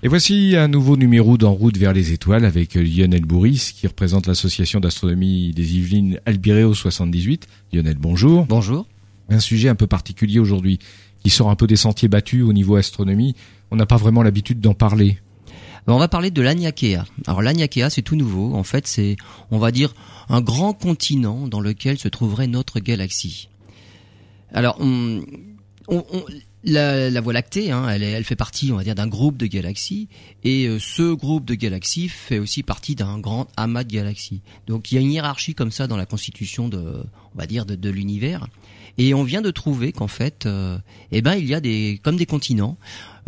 [0.00, 4.28] Et voici un nouveau numéro d'En route vers les étoiles avec Lionel Bourris qui représente
[4.28, 7.48] l'association d'astronomie des Yvelines Albireo 78.
[7.72, 8.46] Lionel, bonjour.
[8.46, 8.86] Bonjour.
[9.28, 10.78] Un sujet un peu particulier aujourd'hui
[11.24, 13.34] qui sort un peu des sentiers battus au niveau astronomie.
[13.72, 15.18] On n'a pas vraiment l'habitude d'en parler.
[15.88, 17.04] Ben, on va parler de l'Agnakea.
[17.26, 18.54] Alors l'Agnakea, c'est tout nouveau.
[18.54, 19.16] En fait, c'est,
[19.50, 19.96] on va dire,
[20.28, 23.48] un grand continent dans lequel se trouverait notre galaxie.
[24.52, 25.22] Alors, on,
[25.88, 26.04] on,
[26.68, 29.46] la, la, Voie lactée, hein, elle, elle, fait partie, on va dire, d'un groupe de
[29.46, 30.08] galaxies,
[30.44, 34.42] et euh, ce groupe de galaxies fait aussi partie d'un grand amas de galaxies.
[34.66, 36.78] Donc il y a une hiérarchie comme ça dans la constitution de,
[37.34, 38.46] on va dire, de, de l'univers.
[39.00, 40.76] Et on vient de trouver qu'en fait, euh,
[41.12, 42.76] eh ben, il y a des, comme des continents.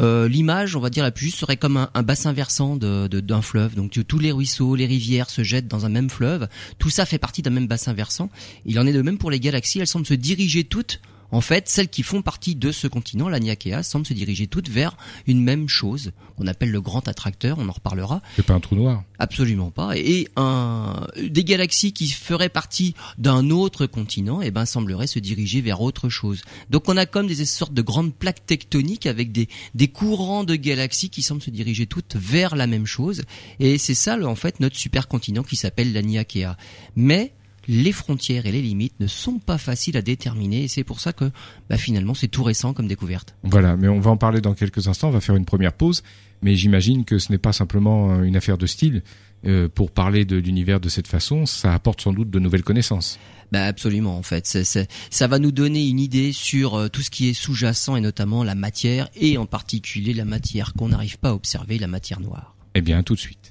[0.00, 3.06] Euh, L'image, on va dire la plus juste, serait comme un, un bassin versant d'un
[3.06, 3.76] de, d'un fleuve.
[3.76, 6.48] Donc tous les ruisseaux, les rivières se jettent dans un même fleuve.
[6.78, 8.30] Tout ça fait partie d'un même bassin versant.
[8.66, 9.78] Il en est de même pour les galaxies.
[9.78, 11.00] Elles semblent se diriger toutes
[11.32, 14.68] en fait, celles qui font partie de ce continent, la Niakea, semblent se diriger toutes
[14.68, 18.20] vers une même chose, qu'on appelle le grand attracteur, on en reparlera.
[18.36, 19.96] C'est pas un trou noir Absolument pas.
[19.96, 25.60] Et un, des galaxies qui feraient partie d'un autre continent, eh ben, sembleraient se diriger
[25.60, 26.40] vers autre chose.
[26.70, 30.56] Donc on a comme des sortes de grandes plaques tectoniques avec des, des courants de
[30.56, 33.22] galaxies qui semblent se diriger toutes vers la même chose.
[33.58, 36.56] Et c'est ça, en fait, notre supercontinent qui s'appelle la Niakea.
[36.96, 37.34] Mais
[37.70, 41.12] les frontières et les limites ne sont pas faciles à déterminer et c'est pour ça
[41.12, 41.30] que
[41.68, 43.36] bah, finalement c'est tout récent comme découverte.
[43.44, 46.02] Voilà, mais on va en parler dans quelques instants, on va faire une première pause,
[46.42, 49.02] mais j'imagine que ce n'est pas simplement une affaire de style.
[49.46, 53.18] Euh, pour parler de l'univers de cette façon, ça apporte sans doute de nouvelles connaissances.
[53.52, 57.00] Bah absolument en fait, c'est, c'est, ça va nous donner une idée sur euh, tout
[57.00, 61.18] ce qui est sous-jacent et notamment la matière et en particulier la matière qu'on n'arrive
[61.18, 62.54] pas à observer, la matière noire.
[62.74, 63.49] Eh bien tout de suite.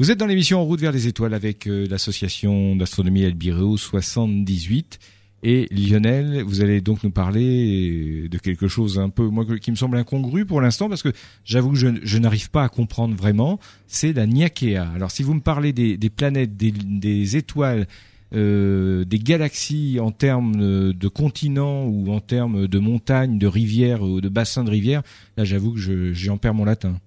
[0.00, 4.98] Vous êtes dans l'émission En route vers les étoiles avec euh, l'association d'astronomie Albireo 78
[5.44, 9.76] et Lionel, vous allez donc nous parler de quelque chose un peu moi qui me
[9.76, 11.12] semble incongru pour l'instant parce que
[11.44, 14.78] j'avoue que je, je n'arrive pas à comprendre vraiment, c'est la Niakea.
[14.96, 17.86] Alors si vous me parlez des, planètes, des, étoiles,
[18.34, 24.20] euh, des galaxies en termes de continents ou en termes de montagnes, de rivières ou
[24.20, 25.04] de bassins de rivières,
[25.36, 26.98] là j'avoue que j'en perds mon latin.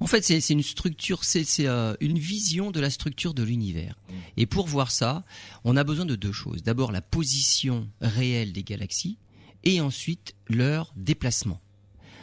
[0.00, 3.96] En fait, c'est une structure, c'est euh, une vision de la structure de l'univers.
[4.36, 5.24] Et pour voir ça,
[5.64, 6.62] on a besoin de deux choses.
[6.62, 9.18] D'abord, la position réelle des galaxies,
[9.64, 11.60] et ensuite leur déplacement.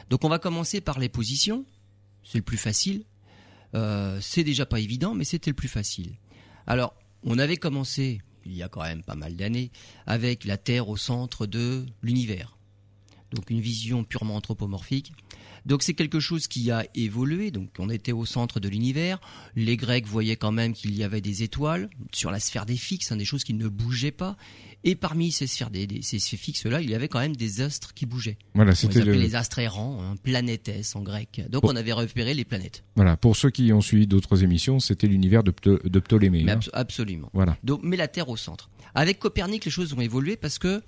[0.10, 1.66] Donc, on va commencer par les positions.
[2.24, 3.04] C'est le plus facile.
[3.74, 6.16] Euh, c'est déjà pas évident, mais c'était le plus facile.
[6.68, 9.72] Alors, on avait commencé il y a quand même pas mal d'années
[10.06, 12.58] avec la Terre au centre de l'univers.
[13.32, 15.12] Donc, une vision purement anthropomorphique.
[15.66, 17.52] Donc c'est quelque chose qui a évolué.
[17.52, 19.20] Donc on était au centre de l'univers.
[19.56, 23.12] Les Grecs voyaient quand même qu'il y avait des étoiles sur la sphère des fixes,
[23.12, 24.38] hein, des choses qui ne bougeaient pas.
[24.84, 27.36] Et parmi ces sphères des, des ces, ces fixes là, il y avait quand même
[27.36, 28.38] des astres qui bougeaient.
[28.54, 29.14] Voilà, c'était le...
[29.14, 31.42] les astres errants, hein, planétes en grec.
[31.50, 32.84] Donc on avait repéré les planètes.
[32.96, 36.44] Voilà, pour ceux qui ont suivi d'autres émissions, c'était l'univers de, de, Ptolémée.
[36.44, 36.60] Mais hein.
[36.74, 37.30] absolument.
[37.34, 37.58] Voilà.
[37.64, 38.70] Donc mais la Terre au centre.
[38.94, 40.84] Avec Copernic, les choses ont évolué parce que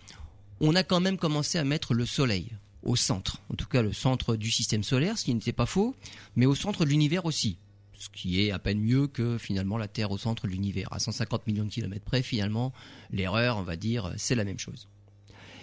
[0.59, 2.51] on a quand même commencé à mettre le Soleil
[2.87, 5.95] au centre, en tout cas le centre du système solaire, ce qui n'était pas faux,
[6.35, 7.57] mais au centre de l'univers aussi,
[7.99, 10.87] ce qui est à peine mieux que finalement la Terre au centre de l'univers.
[10.91, 12.73] À 150 millions de kilomètres près, finalement,
[13.11, 14.87] l'erreur, on va dire, c'est la même chose.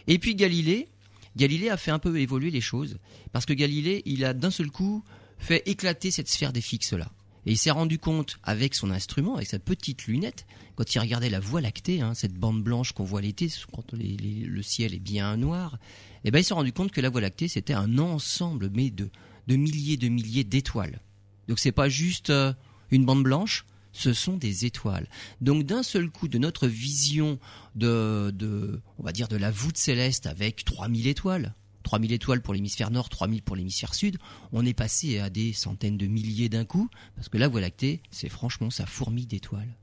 [0.07, 0.89] Et puis Galilée,
[1.37, 2.99] Galilée a fait un peu évoluer les choses,
[3.33, 5.03] parce que Galilée, il a d'un seul coup
[5.39, 7.11] fait éclater cette sphère des fixes là.
[7.47, 10.47] Et il s'est rendu compte avec son instrument, avec sa petite lunette,
[10.77, 14.63] quand il regardait la Voie lactée, hein, cette bande blanche qu'on voit l'été, quand le
[14.63, 15.79] ciel est bien noir,
[16.25, 19.11] et ben il s'est rendu compte que la Voie lactée c'était un ensemble mais de,
[19.47, 21.01] de milliers de milliers d'étoiles.
[21.49, 22.53] Donc c'est pas juste euh,
[22.91, 25.09] une bande blanche, ce sont des étoiles.
[25.41, 27.39] Donc d'un seul coup de notre vision
[27.75, 31.55] de, de va dire de la voûte céleste avec 3000 étoiles,
[31.85, 34.19] 3000 étoiles pour l'hémisphère nord, 3000 pour l'hémisphère sud,
[34.53, 38.03] on est passé à des centaines de milliers d'un coup, parce que la Voie lactée,
[38.11, 39.77] c'est franchement sa fourmi d'étoiles.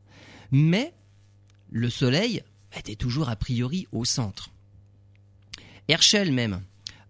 [0.52, 0.94] Mais
[1.70, 2.44] le Soleil
[2.78, 4.50] était toujours a priori au centre.
[5.92, 6.62] Herschel même,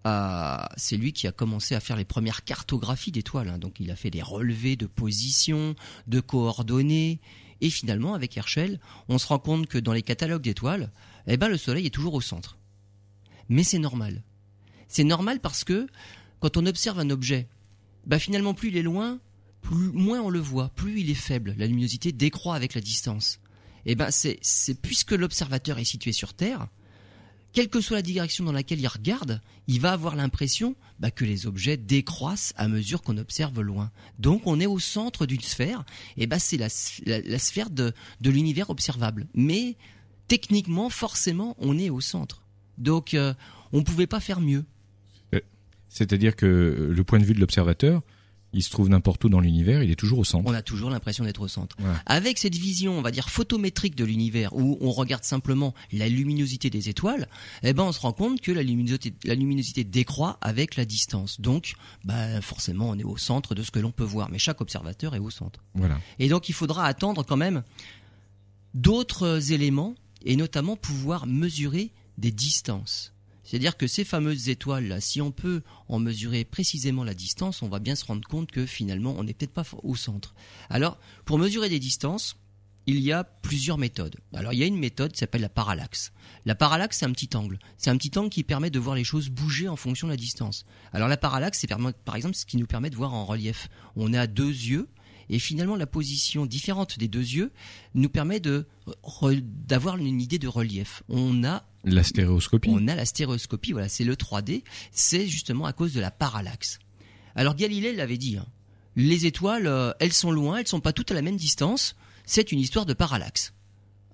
[0.08, 3.50] euh, c'est lui qui a commencé à faire les premières cartographies d'étoiles.
[3.50, 3.60] Hein.
[3.60, 5.76] Donc il a fait des relevés de position,
[6.08, 7.20] de coordonnées.
[7.62, 10.92] Et finalement, avec Herschel, on se rend compte que dans les catalogues d'étoiles,
[11.28, 12.58] eh ben, le Soleil est toujours au centre.
[13.50, 14.24] Mais c'est normal.
[14.88, 15.86] C'est normal parce que
[16.40, 17.48] quand on observe un objet,
[18.08, 19.20] bah finalement plus il est loin,
[19.62, 21.54] plus moins on le voit, plus il est faible.
[21.60, 23.40] La luminosité décroît avec la distance.
[23.86, 26.68] Et ben c'est c'est puisque l'observateur est situé sur Terre,
[27.54, 31.26] quelle que soit la direction dans laquelle il regarde, il va avoir l'impression bah, que
[31.26, 33.92] les objets décroissent à mesure qu'on observe loin.
[34.20, 35.84] Donc on est au centre d'une sphère,
[36.18, 39.28] et bah c'est la, sphère de, de l'univers observable.
[39.34, 39.76] Mais
[40.28, 42.44] techniquement, forcément, on est au centre.
[42.78, 43.34] Donc euh,
[43.74, 44.66] on ne pouvait pas faire mieux.
[45.90, 48.02] C'est-à-dire que le point de vue de l'observateur,
[48.54, 50.50] il se trouve n'importe où dans l'univers, il est toujours au centre.
[50.50, 51.78] On a toujours l'impression d'être au centre.
[51.80, 51.86] Ouais.
[52.06, 56.70] Avec cette vision, on va dire photométrique de l'univers, où on regarde simplement la luminosité
[56.70, 57.28] des étoiles,
[57.64, 61.40] eh ben on se rend compte que la luminosité, la luminosité décroît avec la distance.
[61.40, 64.62] Donc, bah, forcément, on est au centre de ce que l'on peut voir, mais chaque
[64.62, 65.64] observateur est au centre.
[65.74, 66.00] Voilà.
[66.20, 67.64] Et donc, il faudra attendre quand même
[68.74, 73.14] d'autres éléments, et notamment pouvoir mesurer des distances.
[73.52, 77.80] C'est-à-dire que ces fameuses étoiles-là, si on peut en mesurer précisément la distance, on va
[77.80, 80.34] bien se rendre compte que finalement, on n'est peut-être pas au centre.
[80.70, 82.38] Alors, pour mesurer des distances,
[82.86, 84.16] il y a plusieurs méthodes.
[84.34, 86.14] Alors, il y a une méthode qui s'appelle la parallaxe.
[86.46, 87.60] La parallaxe, c'est un petit angle.
[87.78, 90.18] C'est un petit angle qui permet de voir les choses bouger en fonction de la
[90.18, 90.66] distance.
[90.94, 93.68] Alors, la parallaxe, c'est par exemple ce qui nous permet de voir en relief.
[93.98, 94.88] On a deux yeux,
[95.32, 97.52] et finalement, la position différente des deux yeux
[97.96, 98.68] nous permet de
[99.66, 101.04] d'avoir une idée de relief.
[101.08, 102.70] On a La stéréoscopie.
[102.70, 106.80] on a la stéréoscopie, voilà, c'est le 3D, c'est justement à cause de la parallaxe.
[107.34, 108.46] Alors Galilée l'avait dit, hein,
[108.98, 111.96] les étoiles, euh, elles sont loin, elles sont pas toutes à la même distance,
[112.26, 113.54] c'est une histoire de parallaxe.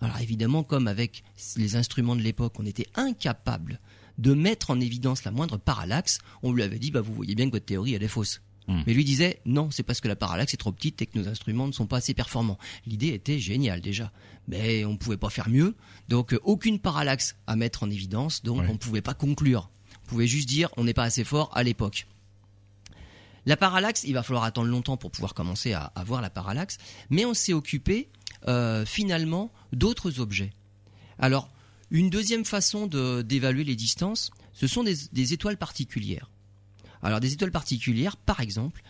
[0.01, 1.23] Alors évidemment, comme avec
[1.55, 3.79] les instruments de l'époque, on était incapable
[4.19, 7.47] de mettre en évidence la moindre parallaxe, on lui avait dit, bah vous voyez bien
[7.47, 8.41] que votre théorie elle est fausse.
[8.67, 8.81] Hmm.
[8.85, 11.27] Mais lui disait, non, c'est parce que la parallaxe est trop petite et que nos
[11.29, 12.57] instruments ne sont pas assez performants.
[12.85, 14.11] L'idée était géniale déjà,
[14.49, 15.75] mais on ne pouvait pas faire mieux.
[16.09, 18.67] Donc euh, aucune parallaxe à mettre en évidence, donc Ouais.
[18.69, 19.69] on ne pouvait pas conclure.
[20.03, 22.07] On pouvait juste dire, on n'est pas assez fort à l'époque.
[23.45, 26.77] La parallaxe, il va falloir attendre longtemps pour pouvoir commencer à, à voir la parallaxe,
[27.09, 28.09] mais on s'est occupé
[28.49, 30.51] euh, finalement d'autres objets.
[31.19, 31.49] Alors,
[31.89, 36.29] une deuxième façon de- d'évaluer les distances, ce sont des, des étoiles particulières.
[37.01, 38.81] Alors, des étoiles particulières, par exemple,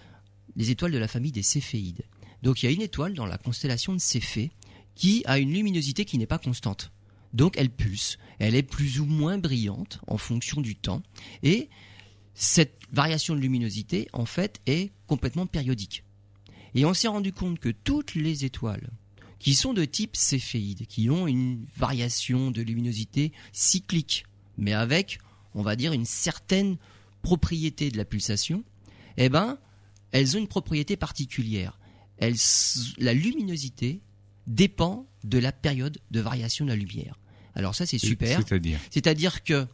[0.56, 2.04] les étoiles de la famille des Céphéides.
[2.42, 4.52] Donc, il y a une étoile dans la constellation de Céphée
[4.96, 6.92] qui a une luminosité qui n'est pas constante.
[7.34, 8.18] Donc, elle pulse.
[8.40, 11.04] Elle est plus ou moins brillante en fonction du temps.
[11.44, 11.70] Et
[12.34, 16.04] cette variation de luminosité, en fait, est complètement périodique.
[16.76, 18.90] Et on s'est rendu compte que toutes les étoiles
[19.40, 24.26] qui sont de type céphéide, qui ont une variation de luminosité cyclique,
[24.58, 25.20] mais avec,
[25.54, 26.78] on va dire, une certaine
[27.28, 28.64] propriété de la pulsation,
[29.18, 29.58] eh ben,
[30.14, 31.78] elles ont une propriété particulière.
[32.20, 32.38] Elles,
[33.00, 34.02] la luminosité
[34.48, 37.20] dépend de la période de variation de la lumière.
[37.54, 38.38] Alors ça, c'est super.
[38.38, 38.80] C'est-à-dire?
[38.92, 39.68] C'est-à-dire que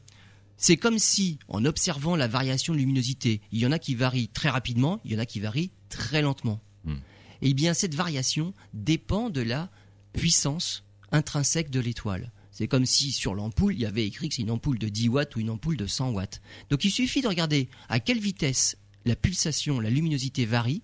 [0.57, 4.29] c'est comme si, en observant la variation de luminosité, il y en a qui varient
[4.29, 6.59] très rapidement, il y en a qui varient très lentement.
[6.85, 6.95] Hmm.
[7.43, 9.69] Eh bien, cette variation dépend de la
[10.13, 12.31] puissance intrinsèque de l'étoile.
[12.53, 15.09] C'est comme si sur l'ampoule, il y avait écrit que c'est une ampoule de 10
[15.09, 16.39] watts ou une ampoule de 100 watts.
[16.69, 20.83] Donc il suffit de regarder à quelle vitesse la pulsation, la luminosité varie,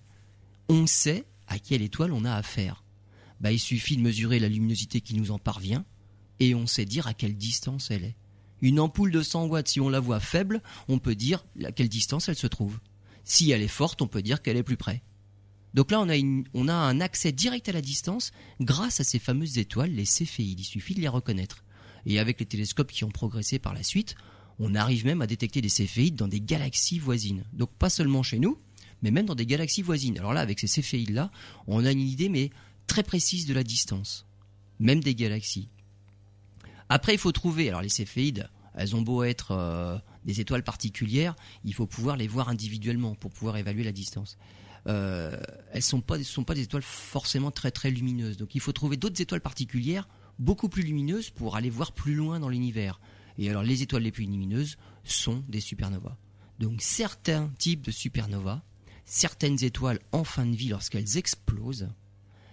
[0.68, 2.82] on sait à quelle étoile on a affaire.
[3.40, 5.84] Bah, il suffit de mesurer la luminosité qui nous en parvient
[6.40, 8.16] et on sait dire à quelle distance elle est.
[8.62, 11.88] Une ampoule de 100 watts, si on la voit faible, on peut dire à quelle
[11.88, 12.80] distance elle se trouve.
[13.22, 15.04] Si elle est forte, on peut dire qu'elle est plus près.
[15.74, 19.92] Donc là, on a, un accès direct à la distance grâce à ces fameuses étoiles,
[19.92, 20.60] les céphéides.
[20.60, 21.64] Il suffit de les reconnaître.
[22.06, 24.14] Et avec les télescopes qui ont progressé par la suite,
[24.58, 27.44] on arrive même à détecter des céphéides dans des galaxies voisines.
[27.52, 28.58] Donc pas seulement chez nous,
[29.02, 30.18] mais même dans des galaxies voisines.
[30.18, 31.30] Alors là, avec ces céphéides-là,
[31.66, 32.50] on a une idée mais
[32.86, 34.26] très précise de la distance,
[34.78, 35.68] même des galaxies.
[36.88, 37.68] Après, il faut trouver.
[37.68, 42.28] Alors les céphéides, elles ont beau être euh, des étoiles particulières, il faut pouvoir les
[42.28, 44.36] voir individuellement pour pouvoir évaluer la distance.
[44.86, 45.36] Euh,
[45.72, 48.36] elles pas sont pas des étoiles forcément très très lumineuses.
[48.36, 52.40] Donc il faut trouver d'autres étoiles particulières beaucoup plus lumineuses pour aller voir plus loin
[52.40, 53.00] dans l'univers.
[53.38, 56.16] Et alors les étoiles les plus lumineuses sont des supernovas.
[56.58, 58.62] Donc certains types de supernovas,
[59.04, 61.88] certaines étoiles en fin de vie lorsqu'elles explosent,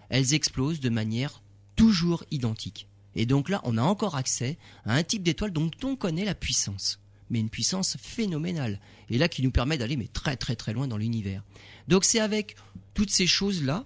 [0.10, 1.42] elles explosent de manière
[1.76, 2.88] toujours identique.
[3.16, 6.36] Et donc là, on a encore accès à un type d'étoile dont on connaît la
[6.36, 8.80] puissance, mais une puissance phénoménale,
[9.10, 11.44] et là qui nous permet d'aller mais très très très loin dans l'univers.
[11.88, 12.56] Donc c'est avec
[12.94, 13.86] toutes ces choses-là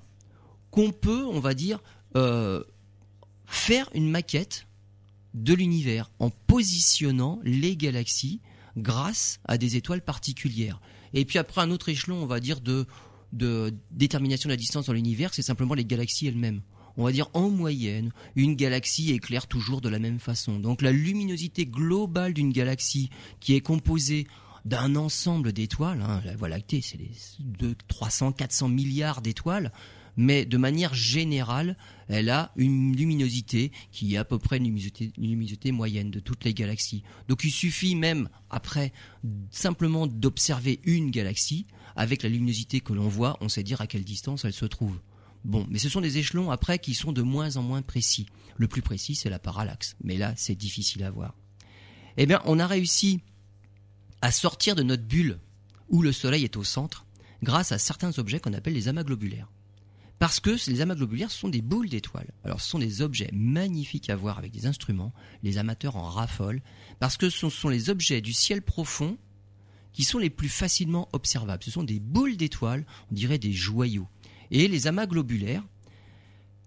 [0.70, 1.80] qu'on peut, on va dire,
[2.16, 2.64] euh,
[3.46, 4.68] faire une maquette
[5.34, 8.42] de l'univers en positionnant les galaxies
[8.78, 10.82] grâce à des étoiles particulières.
[11.14, 12.86] Et puis après un autre échelon, on va dire de,
[13.34, 16.62] de détermination de la distance dans l'univers, c'est simplement les galaxies elles-mêmes.
[17.02, 20.60] On va dire en moyenne, une galaxie éclaire toujours de la même façon.
[20.60, 24.28] Donc la luminosité globale d'une galaxie qui est composée
[24.66, 29.72] d'un ensemble d'étoiles, hein, la Voie lactée c'est les de 300, 400 milliards d'étoiles,
[30.16, 31.76] mais de manière générale,
[32.08, 34.78] elle a une luminosité qui est à peu près une
[35.18, 37.02] luminosité moyenne de toutes les galaxies.
[37.28, 38.94] Donc il suffit même, après,
[39.50, 41.66] simplement d'observer une galaxie,
[41.96, 45.00] avec la luminosité que l'on voit, on sait dire à quelle distance elle se trouve.
[45.44, 48.28] Bon, mais ce sont des échelons après qui sont de moins en moins précis.
[48.58, 49.96] Le plus précis, c'est la parallaxe.
[50.04, 51.36] Mais là, c'est difficile à voir.
[52.18, 53.22] Eh bien, on a réussi
[54.22, 55.40] à sortir de notre bulle
[55.90, 57.06] où le Soleil est au centre
[57.42, 59.50] grâce à certains objets qu'on appelle les amas globulaires.
[60.20, 62.30] Parce que les amas globulaires sont des boules d'étoiles.
[62.44, 66.62] Alors ce sont des objets magnifiques à voir avec des instruments, les amateurs en raffolent,
[67.00, 69.18] parce que ce sont les objets du ciel profond
[69.94, 71.64] qui sont les plus facilement observables.
[71.64, 74.08] Ce sont des boules d'étoiles, on dirait des joyaux.
[74.52, 75.64] Et les amas globulaires,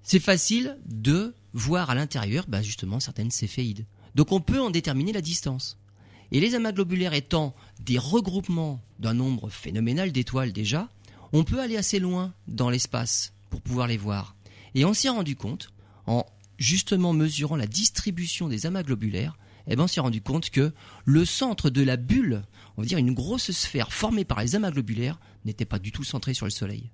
[0.02, 3.86] c'est facile de voir à l'intérieur bah, justement certaines céphéides.
[4.14, 5.78] Donc on peut en déterminer la distance.
[6.32, 10.88] Et les amas globulaires étant des regroupements d'un nombre phénoménal d'étoiles déjà,
[11.32, 14.34] on peut aller assez loin dans l'espace pour pouvoir les voir.
[14.74, 15.70] Et on s'y est rendu compte,
[16.06, 16.24] en
[16.58, 19.36] justement mesurant la distribution des amas globulaires,
[19.66, 20.72] eh ben on s'est rendu compte que
[21.04, 22.42] le centre de la bulle,
[22.76, 26.04] on va dire une grosse sphère formée par les amas globulaires, n'était pas du tout
[26.04, 26.90] centré sur le Soleil.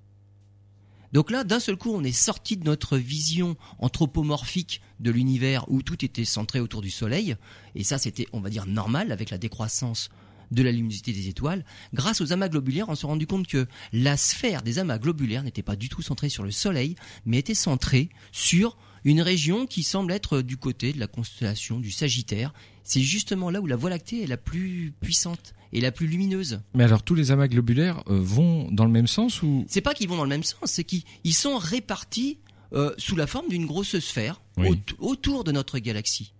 [1.12, 5.82] Donc là, d'un seul coup, on est sorti de notre vision anthropomorphique de l'univers où
[5.82, 7.36] tout était centré autour du Soleil,
[7.74, 10.10] et ça c'était, on va dire, normal avec la décroissance
[10.50, 11.64] de la luminosité des étoiles.
[11.94, 15.62] Grâce aux amas globulaires, on s'est rendu compte que la sphère des amas globulaires n'était
[15.62, 20.12] pas du tout centrée sur le Soleil, mais était centrée sur une région qui semble
[20.12, 22.52] être du côté de la constellation du Sagittaire.
[22.84, 26.60] C'est justement là où la Voie lactée est la plus puissante et la plus lumineuse.
[26.74, 29.94] Mais alors tous les amas globulaires euh, vont dans le même sens ou C'est pas
[29.94, 32.38] qu'ils vont dans le même sens, c'est qu'ils sont répartis
[32.72, 34.80] euh, sous la forme d'une grosse sphère Oui.
[34.98, 36.32] autour de notre galaxie.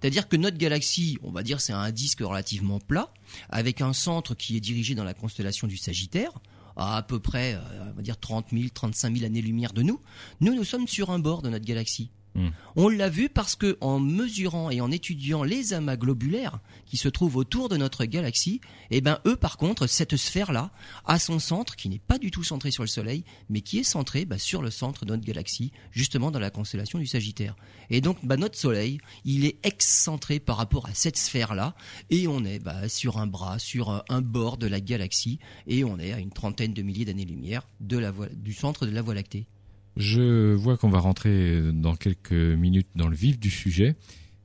[0.00, 3.12] C'est-à-dire que notre galaxie, on va dire, c'est un disque relativement plat,
[3.50, 6.30] avec un centre qui est dirigé dans la constellation du Sagittaire,
[6.76, 7.60] à à peu près, euh,
[7.92, 10.00] on va dire, 30 000, 35 000 années-lumière de nous.
[10.40, 12.10] Nous, nous sommes sur un bord de notre galaxie.
[12.36, 12.50] Hmm.
[12.76, 17.08] On l'a vu parce que en mesurant et en étudiant les amas globulaires qui se
[17.08, 20.70] trouvent autour de notre galaxie, eh ben eux par contre cette sphère là
[21.06, 23.84] a son centre qui n'est pas du tout centré sur le Soleil, mais qui est
[23.84, 27.56] centré bah, sur le centre de notre galaxie, justement dans la constellation du Sagittaire.
[27.88, 31.74] Et donc bah, notre Soleil, il est excentré par rapport à cette sphère là,
[32.10, 35.84] et on est bah, sur un bras, sur un, un bord de la galaxie, et
[35.84, 39.46] on est à une trentaine de milliers d'années-lumière du centre de la Voie lactée.
[39.96, 43.96] Je vois qu'on va rentrer dans quelques minutes dans le vif du sujet.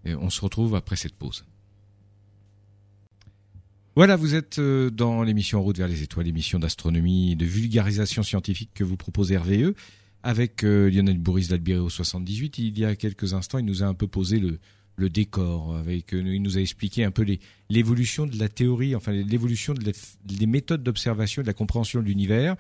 [0.05, 1.46] Et on se retrouve après cette pause.
[3.96, 7.46] Voilà, vous êtes euh, dans l'émission En route vers les étoiles, l'émission d'astronomie et de
[7.46, 9.74] vulgarisation scientifique que vous propose RVE
[10.24, 12.58] avec euh, Lionel Bourris d'Albireo 78.
[12.60, 14.60] Il y a quelques instants, il nous a un peu posé le,
[15.10, 15.75] décor.
[15.75, 17.25] Avec, euh, il nous a expliqué un peu
[17.70, 22.55] l'évolution de la théorie, enfin l'évolution des méthodes d'observation et de la compréhension de l'univers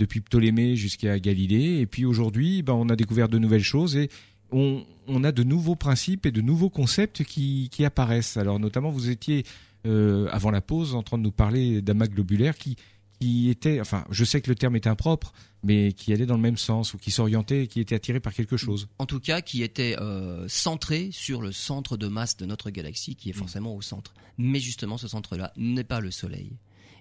[0.00, 1.78] depuis Ptolémée jusqu'à Galilée.
[1.78, 4.10] Et puis aujourd'hui, ben, on a découvert de nouvelles choses et
[4.50, 4.82] on,
[5.22, 8.36] a de nouveaux principes et de nouveaux concepts qui, apparaissent.
[8.36, 9.44] Alors notamment, vous étiez
[9.86, 12.76] euh, avant la pause en train de nous parler d'amas globulaires qui
[13.20, 16.40] qui étaient, enfin, je sais que le terme est impropre, mais qui allaient dans le
[16.40, 18.88] même sens ou qui s'orientaient, qui étaient attirés par quelque chose.
[18.98, 23.16] en tout cas qui était euh, centré sur le centre de masse de notre galaxie,
[23.16, 24.14] qui est forcément au centre.
[24.38, 26.52] Mais justement, ce centre-là n'est pas le Soleil.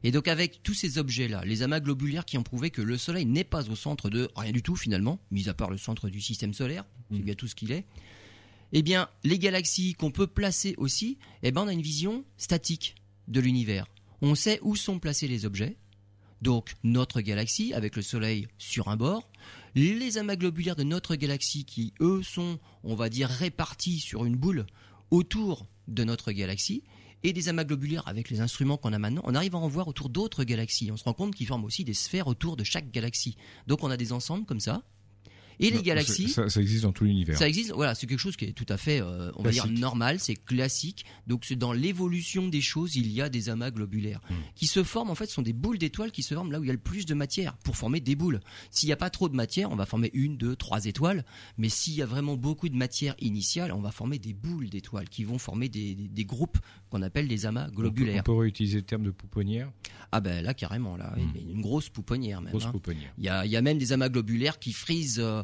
[0.03, 3.25] Et donc avec tous ces objets-là, les amas globulaires qui ont prouvé que le Soleil
[3.25, 6.21] n'est pas au centre de rien du tout finalement, mis à part le centre du
[6.21, 7.23] système solaire, c'est Mm.
[7.23, 7.85] bien tout ce qu'il est,
[8.71, 12.95] eh bien les galaxies qu'on peut placer aussi, eh ben on a une vision statique
[13.27, 13.87] de l'univers.
[14.21, 15.77] On sait où sont placés les objets,
[16.41, 19.29] donc notre galaxie avec le Soleil sur un bord,
[19.75, 24.35] les amas globulaires de notre galaxie qui, eux, sont, on va dire, répartis sur une
[24.35, 24.65] boule
[25.11, 26.83] autour de notre galaxie,
[27.23, 29.87] et des amas globulaires avec les instruments qu'on a maintenant, on arrive à en voir
[29.87, 30.91] autour d'autres galaxies.
[30.91, 33.35] On se rend compte qu'ils forment aussi des sphères autour de chaque galaxie.
[33.67, 34.83] Donc on a des ensembles comme ça.
[35.59, 37.37] Et les Non, galaxies, ça, ça existe dans tout l'univers.
[37.37, 39.67] ça existe, voilà, c'est quelque chose qui est tout à fait, euh, on va dire,
[39.67, 41.05] normal, c'est classique.
[41.27, 44.35] Donc c'est dans l'évolution des choses, il y a des amas globulaires Hmm.
[44.55, 46.67] qui se forment, en fait, sont des boules d'étoiles qui se forment là où il
[46.67, 48.39] y a le plus de matière pour former des boules.
[48.71, 51.25] S'il n'y a pas trop de matière, on va former une, deux, trois étoiles.
[51.57, 55.09] Mais s'il y a vraiment beaucoup de matière initiale, on va former des boules d'étoiles
[55.09, 56.57] qui vont former des, des- des groupes
[56.89, 58.21] qu'on appelle des amas On peut, globulaires.
[58.21, 59.71] on peut réutiliser le terme de pouponnière,
[60.11, 61.51] Ah ben là, carrément, là, Hmm.
[61.51, 62.51] une grosse pouponnière même.
[62.51, 62.71] grosse hein.
[62.71, 63.13] pouponnière.
[63.17, 65.43] Il y a, il y a même des amas globulaires qui frisent euh,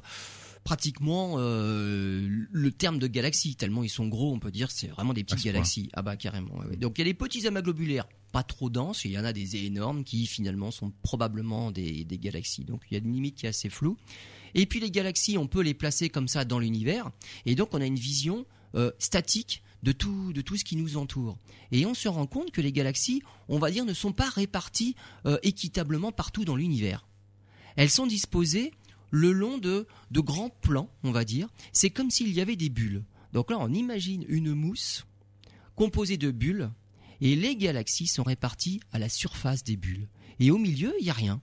[0.64, 5.14] pratiquement euh, le terme de galaxie, tellement ils sont gros, on peut dire c'est vraiment
[5.14, 5.52] des petites point.
[5.52, 5.90] galaxies.
[5.94, 6.58] Ah bah carrément.
[6.58, 6.76] ouais, ouais.
[6.76, 9.24] Donc il y a des petits amas globulaires pas trop denses, et il y en
[9.24, 12.66] a des énormes qui finalement sont probablement des, des galaxies.
[12.66, 13.96] Donc il y a une limite qui est assez floue.
[14.56, 17.12] Et puis les galaxies, on peut les placer comme ça dans l'univers,
[17.46, 18.46] et donc on a une vision
[18.76, 21.38] euh, statique de tout, de tout ce qui nous entoure.
[21.72, 24.96] Et on se rend compte que les galaxies, on va dire, ne sont pas réparties
[25.26, 27.08] euh, équitablement partout dans l'univers.
[27.78, 28.74] Elles sont disposées
[29.16, 31.48] le long de, de grands plans, on va dire.
[31.72, 33.04] C'est comme s'il y avait des bulles.
[33.32, 35.06] Donc là, on imagine une mousse
[35.76, 36.70] composée de bulles,
[37.22, 40.08] et les galaxies sont réparties à la surface des bulles.
[40.40, 41.42] Et au milieu, il n'y a rien.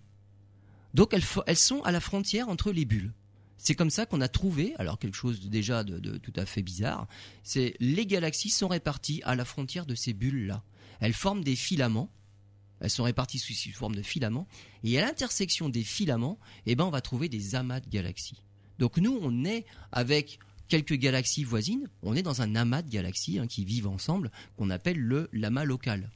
[0.94, 3.12] Donc elles, sont à la frontière entre les bulles.
[3.56, 6.62] C'est comme ça qu'on a trouvé, alors quelque chose déjà de, de tout à fait
[6.62, 7.06] bizarre,
[7.42, 10.62] c'est les galaxies sont réparties à la frontière de ces bulles-là.
[11.00, 12.10] Elles forment des filaments
[12.82, 14.46] Elles sont réparties sous, forme de filaments.
[14.82, 18.42] Et à l'intersection des filaments, eh ben, on va trouver des amas de galaxies.
[18.80, 23.38] Donc nous, on est avec quelques galaxies voisines, on est dans un amas de galaxies
[23.38, 26.10] hein, qui vivent ensemble, qu'on appelle le l'amas local.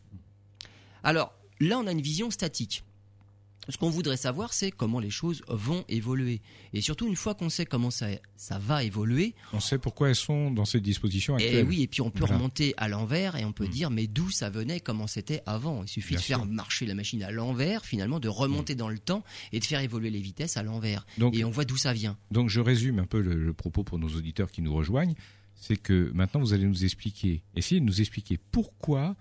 [1.05, 2.83] Alors là, on a une vision statique.
[3.69, 6.41] Ce qu'on voudrait savoir, c'est comment les choses vont évoluer.
[6.73, 8.07] Et surtout, une fois qu'on sait comment ça,
[8.37, 11.65] ça va évoluer, On sait pourquoi elles sont dans cette disposition et actuelle.
[11.65, 12.37] Eh oui, et puis on peut Voilà.
[12.37, 13.71] remonter à l'envers et on peut Mm.
[13.71, 15.83] dire mais d'où ça venait, comment c'était avant.
[15.83, 18.99] Il suffit Bien de faire marcher la machine à l'envers, finalement, de remonter dans le
[18.99, 21.05] temps et de faire évoluer les vitesses à l'envers.
[21.33, 22.17] Et on voit d'où ça vient.
[22.31, 25.15] donc je résume un peu le, le propos pour nos auditeurs qui nous rejoignent.
[25.59, 29.17] C'est que maintenant vous allez nous expliquer, essayer de nous expliquer pourquoi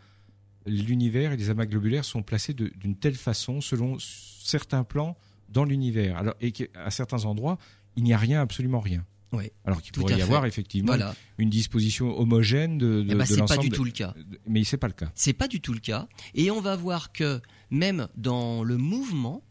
[0.65, 5.17] l'univers et les amas globulaires sont placés d'une telle façon selon certains plans
[5.50, 6.17] dans l'univers.
[6.17, 7.57] Alors et qu'à certains endroits
[7.98, 9.05] il n'y a rien, absolument rien.
[9.31, 10.24] Oui, Alors qu'il pourrait à y fait.
[10.24, 11.15] avoir effectivement Voilà.
[11.38, 14.13] une disposition homogène de, de, Eh ben, de pas du tout le cas.
[14.48, 15.12] Mais c'est pas le cas.
[15.15, 16.07] C'est pas du tout le cas.
[16.36, 19.43] Et on va voir que même dans le mouvement,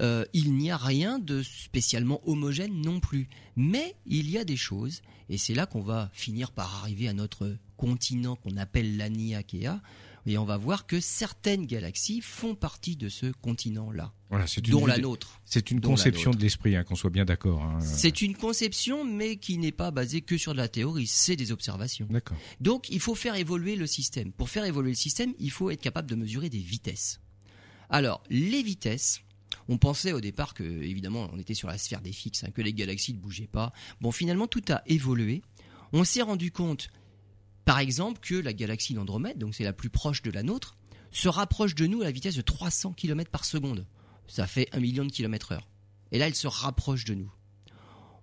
[0.00, 3.28] euh, il n'y a rien de spécialement homogène non plus.
[3.56, 7.12] Mais il y a des choses, et c'est là qu'on va finir par arriver à
[7.12, 9.80] notre continent qu'on appelle l'Aniakea,
[10.26, 14.72] et on va voir que certaines galaxies font partie de ce continent-là, Voilà, c'est une
[14.72, 15.40] dont la nôtre.
[15.44, 17.62] C'est une conception de l'esprit, hein, qu'on soit bien d'accord.
[17.62, 17.78] hein.
[17.80, 21.52] C'est une conception, mais qui n'est pas basée que sur de la théorie, c'est des
[21.52, 22.06] observations.
[22.10, 22.36] D'accord.
[22.60, 24.32] Donc, il faut faire évoluer le système.
[24.32, 27.20] Pour faire évoluer le système, il faut être capable de mesurer des vitesses.
[27.88, 29.20] Alors, les vitesses,
[29.68, 32.62] on pensait au départ que, évidemment, on était sur la sphère des fixes, hein, que
[32.62, 33.72] les galaxies ne bougeaient pas.
[34.00, 35.42] Bon, finalement, tout a évolué.
[35.92, 36.90] On s'est rendu compte,
[37.64, 40.76] par exemple, que la galaxie d'Andromède, donc c'est la plus proche de la nôtre,
[41.10, 43.86] se rapproche de nous à la vitesse de 300 km par seconde.
[44.26, 45.68] Ça fait un million de kilomètres heure.
[46.12, 47.32] Et là, elle se rapproche de nous.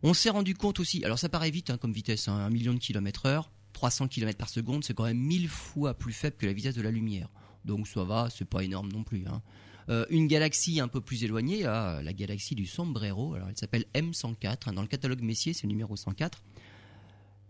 [0.04, 2.74] On s'est rendu compte aussi, alors ça paraît vite hein, comme vitesse, hein, un million
[2.74, 6.46] de kilomètres heure, 300 km par seconde, c'est quand même mille fois plus faible que
[6.46, 7.30] la vitesse de la lumière.
[7.66, 9.26] Donc ça va, c'est pas énorme non plus.
[9.28, 9.42] hein.
[9.90, 14.58] Euh, une galaxie un peu plus éloignée, la galaxie du Sombrero, alors elle s'appelle M104,
[14.68, 16.44] hein, dans le catalogue Messier, c'est le numéro 104.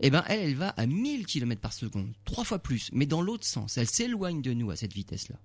[0.00, 3.20] Eh ben elle, elle va à 1000 km par seconde, trois fois plus, mais dans
[3.20, 3.78] l'autre sens.
[3.78, 5.36] Elle s'éloigne de nous à cette vitesse-là.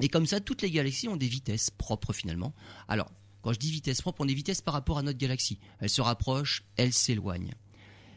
[0.00, 2.54] Et comme ça, toutes les galaxies ont des vitesses propres finalement.
[2.88, 3.10] Alors,
[3.42, 5.58] quand je dis vitesse propre, on dit vitesse par rapport à notre galaxie.
[5.78, 7.54] Elle se rapproche, elle s'éloigne.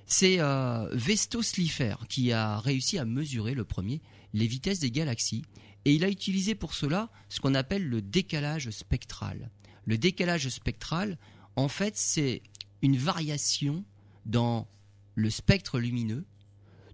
[0.07, 1.41] C'est euh, Vesto
[2.09, 4.01] qui a réussi à mesurer le premier
[4.33, 5.43] les vitesses des galaxies
[5.85, 9.49] et il a utilisé pour cela ce qu'on appelle le décalage spectral.
[9.85, 11.17] Le décalage spectral,
[11.55, 12.41] en fait, c'est
[12.81, 13.85] une variation
[14.25, 14.67] dans
[15.15, 16.25] le spectre lumineux,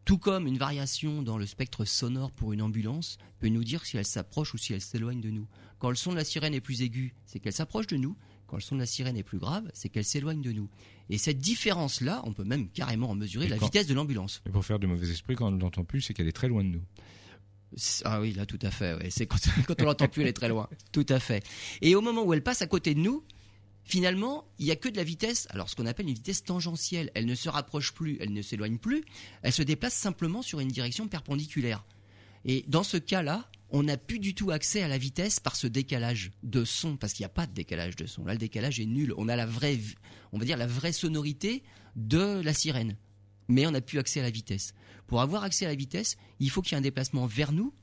[0.06, 3.98] tout comme une variation dans le spectre sonore pour une ambulance peut nous dire si
[3.98, 5.48] elle s'approche ou si elle s'éloigne de nous.
[5.80, 8.16] Quand le son de la sirène est plus aigu, c'est qu'elle s'approche de nous.
[8.48, 10.70] Quand le son de la sirène est plus grave, c'est qu'elle s'éloigne de nous.
[11.10, 14.42] Et cette différence-là, on peut même carrément en mesurer Et la quand- vitesse de l'ambulance.
[14.48, 16.48] Et pour faire de mauvais esprit, quand on ne l'entend plus, c'est qu'elle est très
[16.50, 16.82] loin de nous.
[18.04, 18.96] Ah oui, là, tout à fait.
[18.96, 19.10] ouais.
[19.10, 20.68] C'est quand, quand on l'entend plus, elle est très loin.
[20.92, 21.44] Tout à fait.
[21.82, 23.24] Et au moment où elle passe à côté de nous,
[23.92, 27.12] finalement, il y a que de la vitesse, alors ce qu'on appelle une vitesse tangentielle.
[27.14, 29.04] Elle ne se rapproche plus, elle ne s'éloigne plus,
[29.42, 31.84] elle se déplace simplement sur une direction perpendiculaire.
[32.46, 35.68] Et dans ce cas-là, on n'a plus du tout accès à la vitesse par ce
[35.68, 38.24] décalage de son, parce qu'il n'y a pas de décalage de son.
[38.26, 39.14] Là, le décalage est nul.
[39.18, 39.78] On a la vraie,
[40.32, 41.64] on va dire la vraie sonorité
[41.96, 42.96] de la sirène,
[43.50, 44.74] mais on n'a plus accès à la vitesse.
[45.08, 47.74] Pour avoir accès à la vitesse, il faut qu'il y ait un déplacement vers nous,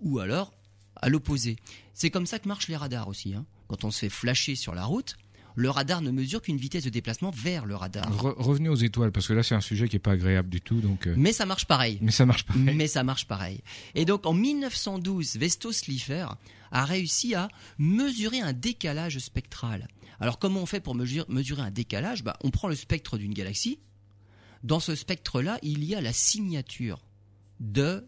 [0.00, 0.52] ou alors
[0.96, 1.56] à l'opposé.
[1.94, 3.34] C'est comme ça que marchent les radars aussi.
[3.34, 3.46] hein.
[3.68, 5.16] Quand on se fait flasher sur la route,
[5.56, 8.08] le radar ne mesure qu'une vitesse de déplacement vers le radar.
[8.12, 10.60] Re- revenez aux étoiles, parce que là, c'est un sujet qui est pas agréable du
[10.60, 10.80] tout.
[10.80, 11.98] Donc, euh, Mais ça marche pareil.
[12.02, 12.54] mais ça marche pas.
[12.54, 13.62] Mais ça marche pareil.
[13.94, 16.28] Et donc en 1912, Vesto Slipher
[16.70, 19.88] a réussi à mesurer un décalage spectral.
[20.20, 22.22] Alors comment on fait pour mesure- mesurer un décalage?
[22.22, 23.78] Bah, On prend le spectre d'une galaxie.
[24.62, 27.04] Dans ce spectre-là, il y a la signature
[27.60, 28.04] de,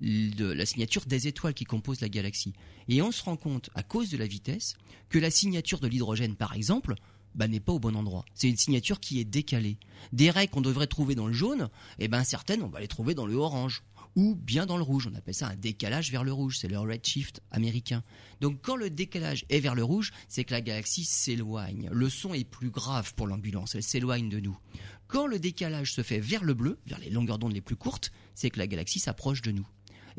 [0.00, 2.52] de la signature des étoiles qui composent la galaxie.
[2.88, 4.74] Et on se rend compte, à cause de la vitesse,
[5.08, 6.94] que la signature de l'hydrogène, par exemple,
[7.34, 8.24] bah, n'est pas au bon endroit.
[8.34, 9.78] C'est une signature qui est décalée.
[10.12, 13.14] Des raies qu'on devrait trouver dans le jaune, eh ben certaines, on va les trouver
[13.14, 13.82] dans le orange
[14.16, 15.08] ou bien dans le rouge.
[15.10, 16.58] On appelle ça un décalage vers le rouge.
[16.58, 18.02] C'est le redshift américain.
[18.40, 21.88] Donc quand le décalage est vers le rouge, c'est que la galaxie s'éloigne.
[21.92, 23.74] Le son est plus grave pour l'ambulance.
[23.74, 24.58] Elle s'éloigne de nous.
[25.06, 28.12] Quand le décalage se fait vers le bleu, vers les longueurs d'onde les plus courtes,
[28.34, 29.66] c'est que la galaxie s'approche de nous.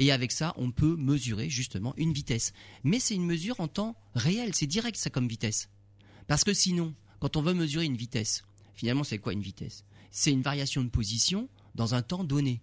[0.02, 2.54] Et avec ça, on peut mesurer justement une vitesse.
[2.84, 4.56] Mais c'est une mesure en temps réel.
[4.56, 5.70] C'est direct ça comme vitesse.
[6.28, 9.86] Parce que sinon, quand on veut mesurer une vitesse, finalement c'est quoi une vitesse?
[10.10, 12.62] C'est une variation de position dans un temps donné.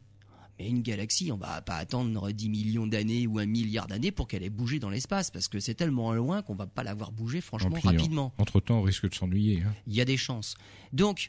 [0.58, 4.26] Mais une galaxie, on va pas attendre 10 millions d'années ou un milliard d'années pour
[4.26, 7.12] qu'elle ait bougé dans l'espace, parce que c'est tellement loin qu'on va pas la voir
[7.12, 8.34] bouger franchement rapidement.
[8.38, 9.62] Entre-temps, on risque de s'ennuyer.
[9.62, 9.72] hein.
[9.86, 10.56] Il y a des chances.
[10.92, 11.28] Donc,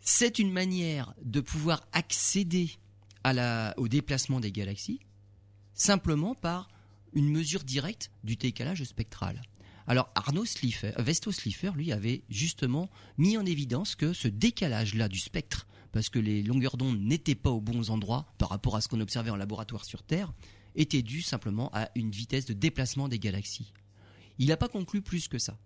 [0.00, 2.70] c'est une manière de pouvoir accéder
[3.24, 5.00] à la, au déplacement des galaxies
[5.74, 6.68] simplement par
[7.12, 9.42] une mesure directe du décalage spectral.
[9.86, 15.18] Alors Arnaud Slipher, Vesto Slipher, lui, avait justement mis en évidence que ce décalage-là du
[15.18, 18.88] spectre, parce que les longueurs d'onde n'étaient pas aux bons endroits par rapport à ce
[18.88, 20.32] qu'on observait en laboratoire sur Terre,
[20.74, 23.72] était dû simplement à une vitesse de déplacement des galaxies.
[24.38, 25.58] Il n'a pas conclu plus que ça.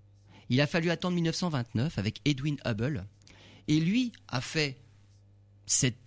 [0.50, 3.06] Il a fallu attendre 1929 avec Edwin Hubble,
[3.68, 4.80] et lui a fait
[5.66, 5.98] cette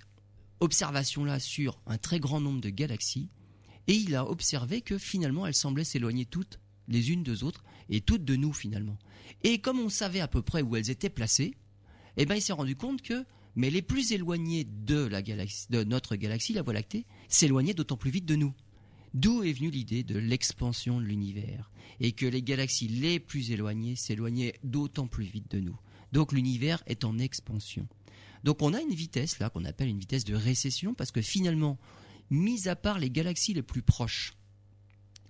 [0.60, 3.30] observation-là sur un très grand nombre de galaxies,
[3.88, 8.02] et il a observé que finalement elles semblaient s'éloigner toutes les unes des autres, et
[8.02, 8.98] toutes de nous finalement.
[9.44, 11.54] Et comme on savait à peu près où elles étaient placées,
[12.18, 15.84] eh ben il s'est rendu compte que mais les plus éloignées de la galaxie, de
[15.84, 18.54] notre galaxie, la Voie lactée, s'éloignaient d'autant plus vite de nous.
[19.14, 23.98] D'où est venue l'idée de l'expansion de l'univers et que les galaxies les plus éloignées
[23.98, 25.78] s'éloignaient d'autant plus vite de nous.
[26.14, 27.88] Donc l'univers est en expansion.
[28.46, 31.78] Donc on a une vitesse là qu'on appelle une vitesse de récession parce que finalement,
[32.32, 34.34] mis à part les galaxies les plus proches,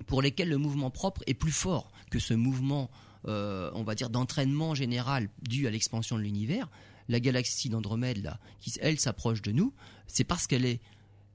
[0.05, 2.89] pour lesquelles le mouvement propre est plus fort que ce mouvement,
[3.27, 6.69] euh, on va dire, d'entraînement général dû à l'expansion de l'univers,
[7.09, 9.73] la galaxie d'Andromède là, qui elle s'approche de nous,
[10.07, 10.79] c'est parce qu'elle est,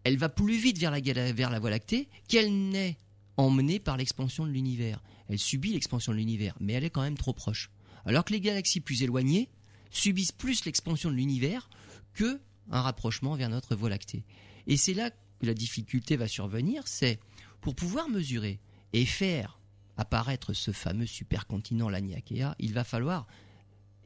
[0.04, 2.96] elle va plus vite vers la, vers la Voie lactée qu'elle n'est
[3.36, 5.02] emmenée par l'expansion de l'univers.
[5.28, 7.70] Elle subit l'expansion de l'univers, mais elle est quand même trop proche.
[8.04, 9.50] Alors que les galaxies plus éloignées
[9.90, 11.68] subissent plus l'expansion de l'univers
[12.14, 14.24] que un rapprochement vers notre Voie lactée.
[14.66, 15.10] Et c'est là
[15.42, 17.18] la difficulté va survenir, c'est
[17.60, 18.60] pour pouvoir mesurer
[18.92, 19.60] et faire
[19.96, 23.26] apparaître ce fameux supercontinent Laniakea, il va falloir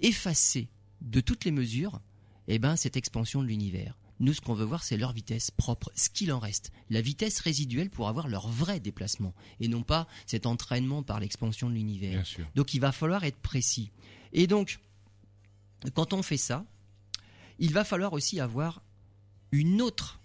[0.00, 0.68] effacer
[1.00, 2.00] de toutes les mesures
[2.48, 3.96] eh ben, cette expansion de l'univers.
[4.18, 6.72] Nous, ce qu'on veut voir, c'est leur vitesse propre, ce qu'il en reste.
[6.90, 11.70] La vitesse résiduelle pour avoir leur vrai déplacement, et non pas cet entraînement par l'expansion
[11.70, 12.22] de l'univers.
[12.54, 13.90] Donc il va falloir être précis.
[14.32, 14.78] Et donc,
[15.94, 16.66] quand on fait ça,
[17.58, 18.82] il va falloir aussi avoir
[19.52, 20.19] une autre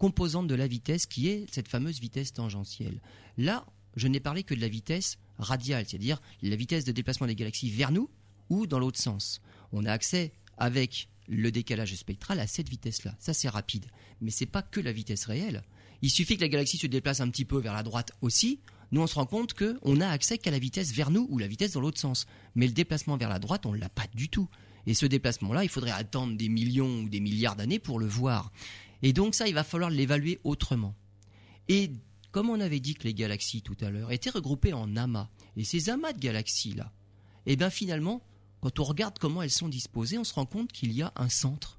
[0.00, 3.02] composante de la vitesse qui est cette fameuse vitesse tangentielle.
[3.36, 7.34] Là, je n'ai parlé que de la vitesse radiale, c'est-à-dire la vitesse de déplacement des
[7.34, 8.08] galaxies vers nous
[8.48, 9.42] ou dans l'autre sens.
[9.72, 13.14] On a accès avec le décalage spectral à cette vitesse-là.
[13.18, 13.86] Ça, c'est rapide.
[14.22, 15.62] Mais c'est pas que la vitesse réelle.
[16.00, 18.60] Il suffit que la galaxie se déplace un petit peu vers la droite aussi.
[18.92, 21.46] Nous, on se rend compte qu'on a accès qu'à la vitesse vers nous ou la
[21.46, 22.26] vitesse dans l'autre sens.
[22.54, 24.48] Mais le déplacement vers la droite, on ne l'a pas du tout.
[24.86, 28.50] Et ce déplacement-là, il faudrait attendre des millions ou des milliards d'années pour le voir.
[29.02, 30.94] Et donc ça, il va falloir l'évaluer autrement.
[31.68, 31.90] Et
[32.32, 35.64] comme on avait dit que les galaxies tout à l'heure étaient regroupées en amas, et
[35.64, 36.92] ces amas de galaxies-là,
[37.46, 38.22] eh bien finalement,
[38.60, 41.28] quand on regarde comment elles sont disposées, on se rend compte qu'il y a un
[41.28, 41.78] centre.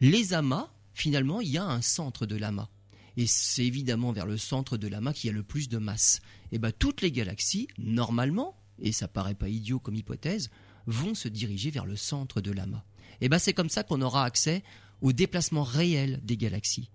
[0.00, 2.68] Les amas, finalement, il y a un centre de l'amas.
[3.16, 6.20] Et c'est évidemment vers le centre de l'amas qu'il y a le plus de masse.
[6.52, 10.50] Et bien toutes les galaxies, normalement, et ça paraît pas idiot comme hypothèse,
[10.86, 12.84] vont se diriger vers le centre de l'amas.
[13.20, 14.62] Et ben c'est comme ça qu'on aura accès
[15.02, 16.90] au déplacement réel des galaxies.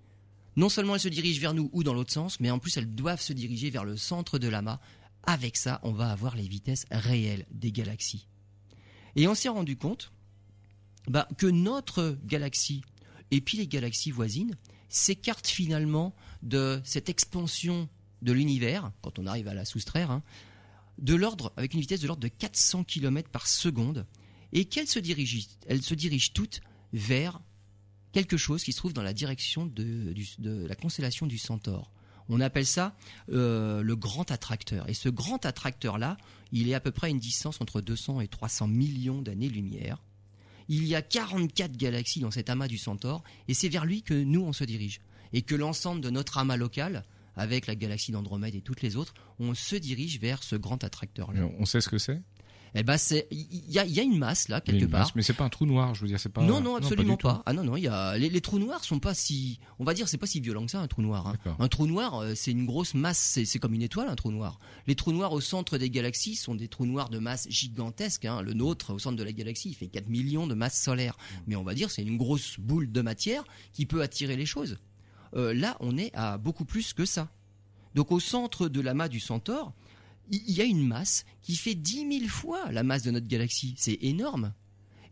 [0.56, 2.94] Non seulement elles se dirigent vers nous ou dans l'autre sens, mais en plus elles
[2.94, 4.80] doivent se diriger vers le centre de l'amas.
[5.24, 8.28] Avec ça, on va avoir les vitesses réelles des galaxies.
[9.16, 10.12] Et on s'est rendu compte
[11.08, 12.82] bah, que notre galaxie
[13.32, 14.58] et puis les galaxies voisines
[14.90, 17.88] s'écartent finalement de cette expansion
[18.22, 20.22] de l'univers, quand on arrive à la soustraire, hein,
[21.00, 24.06] de l'ordre, avec une vitesse de l'ordre de 400 km par seconde,
[24.54, 26.62] et qu'elles se dirigent, elles se dirigent toutes
[26.94, 27.40] vers
[28.12, 31.91] quelque chose qui se trouve dans la direction de, la constellation du Centaure.
[32.30, 32.95] On appelle ça
[33.32, 34.88] euh, le grand attracteur.
[34.89, 36.17] Et ce grand attracteur-là,
[36.52, 40.02] il est à peu près à une distance entre 200 et 300 millions d'années-lumière.
[40.69, 44.13] Il y a 44 galaxies dans cet amas du Centaure, et c'est vers lui que
[44.13, 45.02] nous, on se dirige.
[45.34, 47.04] Et que l'ensemble de notre amas local,
[47.36, 51.50] avec la galaxie d'Andromède et toutes les autres, on se dirige vers ce grand attracteur-là.
[51.60, 52.21] On sait ce que c'est?
[52.74, 55.12] Eh ben c'est il y a, une masse là quelque part.
[55.16, 56.42] mais c'est pas un trou noir, je veux dire, c'est pas.
[56.42, 59.14] Non non absolument pas, Ah non non, il y a les, trous noirs sont pas
[59.14, 61.28] si, on va dire c'est pas si violent que ça un trou noir.
[61.28, 61.56] Hein.
[61.60, 64.60] Un trou noir euh, c'est une grosse masse, c'est comme une étoile un trou noir.
[64.88, 68.26] Les trous noirs au centre des galaxies sont des trous noirs de masse gigantesque.
[68.26, 68.42] Hein.
[68.42, 71.36] Le nôtre au centre de la galaxie il fait 4 millions de masses solaires, mm.
[71.48, 74.78] mais on va dire c'est une grosse boule de matière qui peut attirer les choses.
[75.36, 77.30] Euh, là on est à beaucoup plus que ça.
[77.96, 79.74] Donc au centre de l'amas du Centaure,
[80.32, 83.76] il y a une masse qui fait dix mille fois la masse de notre galaxie.
[83.78, 84.54] C'est énorme.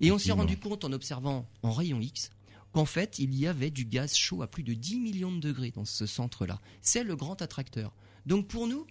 [0.01, 2.29] Et on s'est rendu compte en observant en rayon X
[2.71, 5.71] qu'en fait, il y avait du gaz chaud à plus de 10 millions de degrés
[5.71, 6.61] dans ce centre-là.
[6.81, 7.93] C'est le grand attracteur.
[8.25, 8.85] Donc pour nous,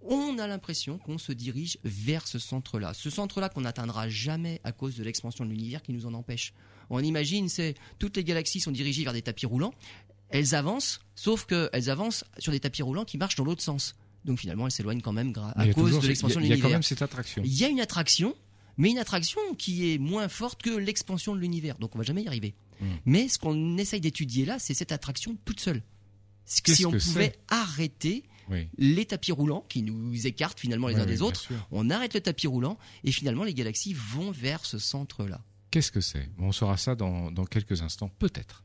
[0.00, 2.94] on a l'impression qu'on se dirige vers ce centre-là.
[2.94, 6.52] Ce centre-là qu'on n'atteindra jamais à cause de l'expansion de l'univers qui nous en empêche.
[6.90, 9.74] On imagine, c'est toutes les galaxies sont dirigées vers des tapis roulants.
[10.28, 13.94] Elles avancent, sauf qu'elles avancent sur des tapis roulants qui marchent dans l'autre sens.
[14.24, 16.56] Donc finalement, elle s'éloigne quand même à cause de l'expansion de l'univers.
[16.56, 17.42] Il y a quand même cette attraction.
[17.44, 18.34] Il y a une attraction,
[18.78, 21.78] mais une attraction qui est moins forte que l'expansion de l'univers.
[21.78, 22.54] Donc on va jamais y arriver.
[22.80, 22.86] Hmm.
[23.04, 25.82] Mais ce qu'on essaye d'étudier là, c'est cette attraction toute seule.
[26.46, 28.68] si on pouvait arrêter Oui.
[28.78, 31.48] les tapis roulants qui nous écartent finalement les uns des autres.
[31.70, 35.40] On arrête le tapis roulant et finalement les galaxies vont vers ce centre-là.
[35.70, 36.28] Qu'est-ce que c'est?
[36.38, 38.62] On saura ça dans, dans quelques instants, peut-être.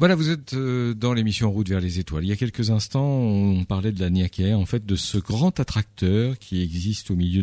[0.00, 2.24] Voilà, vous êtes euh, dans l'émission Route vers les étoiles.
[2.24, 5.60] Il y a quelques instants, on parlait de la Niaquer, en fait, de ce grand
[5.60, 7.42] attracteur qui existe au milieu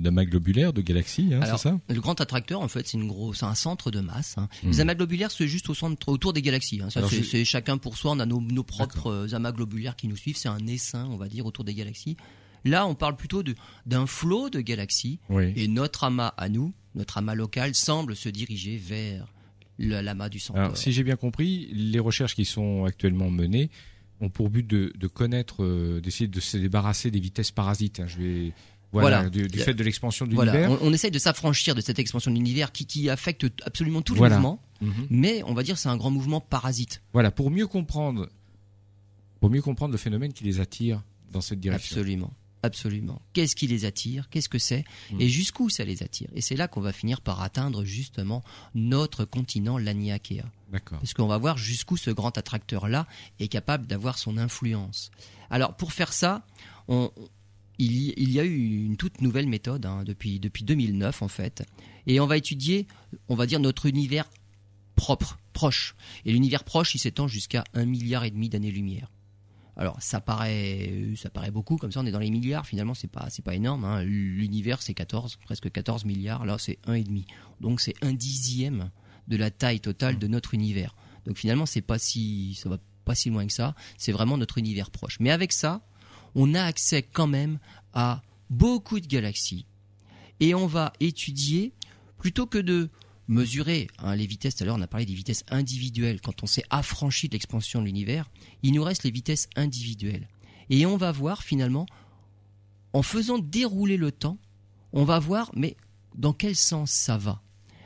[0.00, 1.78] d'amas globulaires, de galaxies, hein, c'est ça?
[1.90, 4.36] Le grand attracteur, en fait, c'est une grosse, c'est un centre de masse.
[4.38, 4.48] hein.
[4.62, 4.70] Hmm.
[4.70, 6.80] Les amas globulaires, c'est juste au centre, autour des galaxies.
[6.82, 6.88] hein.
[6.88, 8.12] C'est, je- chacun pour soi.
[8.12, 10.38] On a nos, nos propres euh, amas globulaires qui nous suivent.
[10.38, 12.16] C'est un essaim, on va dire, autour des galaxies.
[12.64, 13.42] Là, on parle plutôt
[13.84, 15.18] d'un flot de galaxies.
[15.28, 15.52] Oui.
[15.54, 19.26] Et notre amas à nous, notre amas local, semble se diriger vers
[19.88, 20.40] l'amas du.
[20.54, 23.70] Alors, si j'ai bien compris, les recherches qui sont actuellement menées
[24.20, 28.00] ont pour but de, de connaître, euh, d'essayer de se débarrasser des vitesses parasites.
[28.00, 28.06] hein.
[28.06, 28.52] Je vais,
[28.92, 29.30] voilà, Voilà.
[29.30, 30.78] du, du fait de l'expansion de Voilà, l'univers.
[30.82, 34.12] on, on essaye de s'affranchir de cette expansion de l'univers qui, qui affecte absolument tout
[34.14, 34.36] le Voilà.
[34.36, 35.06] mouvement, Mhm.
[35.10, 37.02] mais on va dire que c'est un grand mouvement parasite.
[37.12, 38.28] Voilà, pour mieux comprendre,
[39.40, 41.96] pour mieux comprendre le phénomène qui les attire dans cette direction.
[41.96, 42.32] Absolument.
[42.62, 43.20] Absolument.
[43.32, 44.28] Qu'est-ce qui les attire?
[44.28, 44.84] Qu'est-ce que c'est?
[45.12, 45.20] Mm.
[45.20, 46.28] Et jusqu'où ça les attire?
[46.34, 48.42] Et c'est là qu'on va finir par atteindre justement
[48.74, 50.44] notre continent, l'Aniakea.
[50.70, 50.98] D'accord.
[50.98, 53.06] Parce qu'on va voir jusqu'où ce grand attracteur-là
[53.38, 55.10] est capable d'avoir son influence.
[55.48, 56.44] Alors, pour faire ça,
[56.88, 57.10] on-
[57.78, 61.28] il, y, il y a eu une toute nouvelle méthode hein, depuis, depuis 2009 en
[61.28, 61.64] fait.
[62.06, 62.86] Et on va étudier,
[63.28, 64.26] on va dire, notre univers
[64.96, 65.94] propre, proche.
[66.26, 69.08] Et l'univers proche, il s'étend jusqu'à un milliard et demi d'années-lumière.
[69.80, 71.16] Alors ça paraît,
[71.50, 73.86] beaucoup, comme ça on est dans les milliards, finalement c'est pas, pas énorme.
[73.86, 74.02] hein.
[74.02, 77.24] L'univers c'est 14, presque 14 milliards, là c'est 1,5.
[77.62, 78.90] Donc c'est un dixième
[79.28, 80.94] de la taille totale de notre univers.
[81.24, 84.58] Donc finalement c'est pas si, ça va pas si loin que ça, c'est vraiment notre
[84.58, 85.18] univers proche.
[85.18, 85.80] Mais avec ça,
[86.34, 87.58] on a accès quand même
[87.94, 89.64] à beaucoup de galaxies.
[90.40, 91.72] Et on va étudier,
[92.18, 92.90] plutôt que de
[93.30, 96.46] mesurer hein, les vitesses, tout à l'heure on a parlé des vitesses individuelles, quand on
[96.46, 98.28] s'est affranchi de l'expansion de l'univers,
[98.62, 100.28] il nous reste les vitesses individuelles.
[100.68, 101.86] Et on va voir finalement,
[102.92, 104.36] en faisant dérouler le temps,
[104.92, 105.76] on va voir, mais
[106.16, 107.40] dans quel sens ça va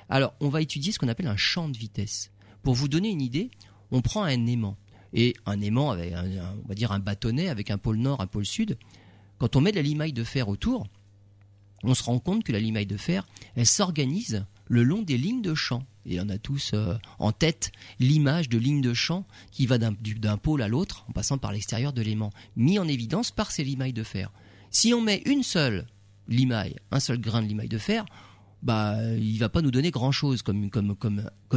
[0.09, 2.31] Alors, on va étudier ce qu'on appelle un champ de vitesse.
[2.63, 3.51] Pour vous donner une idée,
[3.91, 4.79] on prend un aimant.
[5.13, 8.27] Et un aimant avec, un- on va dire, un bâtonnet avec un pôle nord, un
[8.27, 8.79] pôle sud.
[9.39, 10.87] Quand on met de la limaille de fer autour,
[11.83, 13.27] on se rend compte que la limaille de fer,
[13.57, 15.85] elle s'organise le long des lignes de champ.
[16.07, 19.93] Et on a tous euh, en tête l'image de ligne de champ qui va d'un
[19.93, 23.51] du- d'un pôle à l'autre en passant par l'extérieur de l'aimant, mis en évidence par
[23.51, 24.31] ces limailles de fer.
[24.71, 25.87] Si on met une seule
[26.29, 28.05] limaille, un seul grain de limaille de fer,
[28.63, 30.71] bah, il va pas nous donner grand chose comme,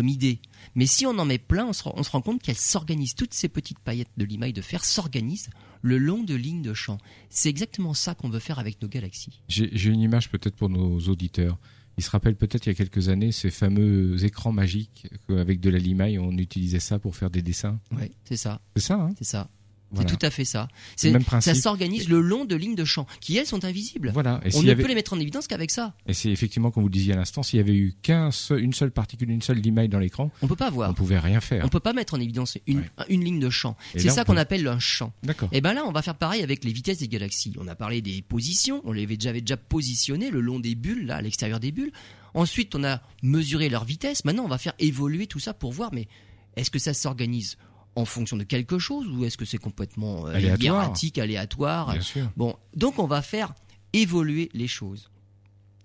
[0.10, 0.40] idée.
[0.76, 3.16] Mais si on en met plein, on se, rend- on se rend compte qu'elles s'organisent,
[3.16, 5.50] toutes ces petites paillettes de limaille de fer s'organisent
[5.82, 6.98] le long de lignes de champ.
[7.30, 9.42] C'est exactement ça qu'on veut faire avec nos galaxies.
[9.48, 11.58] J'ai une image peut-être pour nos auditeurs.
[11.98, 15.70] Ils se rappellent peut-être il y a quelques années ces fameux écrans magiques avec de
[15.70, 17.80] la limaille, on utilisait ça pour faire des dessins.
[17.92, 19.10] Ouais, c'est ça, C'est ça, hein?
[19.18, 19.50] C'est ça.
[19.92, 20.10] Voilà.
[20.10, 20.68] C'est tout à fait ça.
[20.96, 21.54] C'est le même principe.
[21.56, 24.12] Ça s'organise le long de lignes de champ, qui elles sont invisibles.
[24.14, 24.42] Voilà.
[24.46, 25.94] Et On ne avait- peut les mettre en évidence qu'avec ça.
[26.08, 28.62] Et c'est effectivement, comme vous le disiez à l'instant, s'il y avait eu qu'un seul,
[28.62, 30.94] une seule particule, une seule limaille dans l'écran, On peut pas on voir.
[30.94, 31.64] pouvait rien faire.
[31.66, 32.86] On peut pas mettre en évidence une, Ouais.
[33.10, 33.78] une ligne de champ.
[33.96, 34.40] C'est ça on qu'on peut.
[34.40, 35.14] appelle un champ.
[35.24, 35.50] D'accord.
[35.54, 37.54] Et ben là, on va faire pareil avec les vitesses des galaxies.
[37.60, 40.76] On a parlé des positions, on les avait déjà, avait déjà positionnées le long des
[40.76, 41.92] bulles, là, à l'extérieur des bulles.
[42.34, 44.26] Ensuite, on a mesuré leur vitesse.
[44.26, 46.08] Maintenant, on va faire évoluer tout ça pour voir, mais
[46.56, 47.58] est-ce que ça s'organise
[47.98, 50.84] en fonction de quelque chose ou est-ce que c'est complètement euh, Aléatoire.
[50.84, 52.30] hiératique, aléatoire Bien sûr.
[52.38, 53.56] Bon, donc on va faire
[53.92, 55.10] évoluer les choses.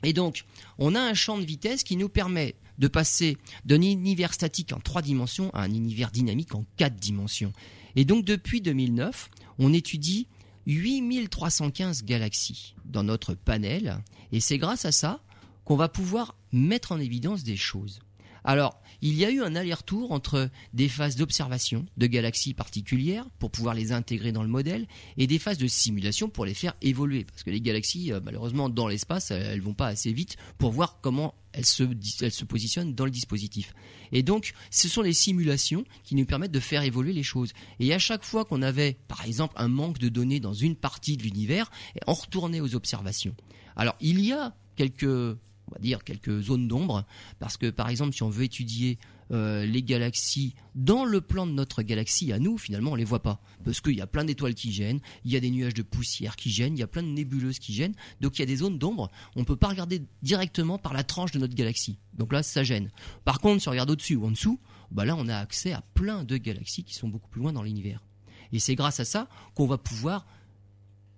[0.03, 0.45] Et donc,
[0.79, 4.81] on a un champ de vitesse qui nous permet de passer d'un univers statique en
[4.81, 7.53] trois dimensions à un univers dynamique en quatre dimensions.
[7.97, 10.27] Et donc, depuis 2009, on étudie
[10.67, 15.21] 8315 galaxies dans notre panel, et c'est grâce à ça
[15.65, 18.01] qu'on va pouvoir mettre en évidence des choses.
[18.45, 23.51] Alors, il y a eu un aller-retour entre des phases d'observation de galaxies particulières pour
[23.51, 27.25] pouvoir les intégrer dans le modèle et des phases de simulation pour les faire évoluer.
[27.25, 31.01] Parce que les galaxies, euh, malheureusement, dans l'espace, elles vont pas assez vite pour voir
[31.01, 31.83] comment elles se,
[32.23, 33.75] elles se positionnent dans le dispositif.
[34.13, 37.53] Et donc, ce sont les simulations qui nous permettent de faire évoluer les choses.
[37.81, 41.17] Et à chaque fois qu'on avait, par exemple, un manque de données dans une partie
[41.17, 41.71] de l'univers,
[42.07, 43.35] on retournait aux observations.
[43.77, 45.37] Alors, il y a quelques
[45.73, 47.05] on va dire quelques zones d'ombre,
[47.39, 48.99] parce que par exemple, si on veut étudier
[49.31, 53.23] euh, les galaxies dans le plan de notre galaxie, à nous, finalement, on les voit
[53.23, 55.83] pas, parce qu'il y a plein d'étoiles qui gênent, il y a des nuages de
[55.83, 58.47] poussière qui gênent, il y a plein de nébuleuses qui gênent, donc il y a
[58.47, 62.33] des zones d'ombre, on peut pas regarder directement par la tranche de notre galaxie, donc
[62.33, 62.91] là, ça gêne.
[63.25, 65.81] Par contre, si on regarde au-dessus ou en dessous, bah là, on a accès à
[65.95, 68.05] plein de galaxies qui sont beaucoup plus loin dans l'univers.
[68.53, 70.27] Et c'est grâce à ça qu'on va pouvoir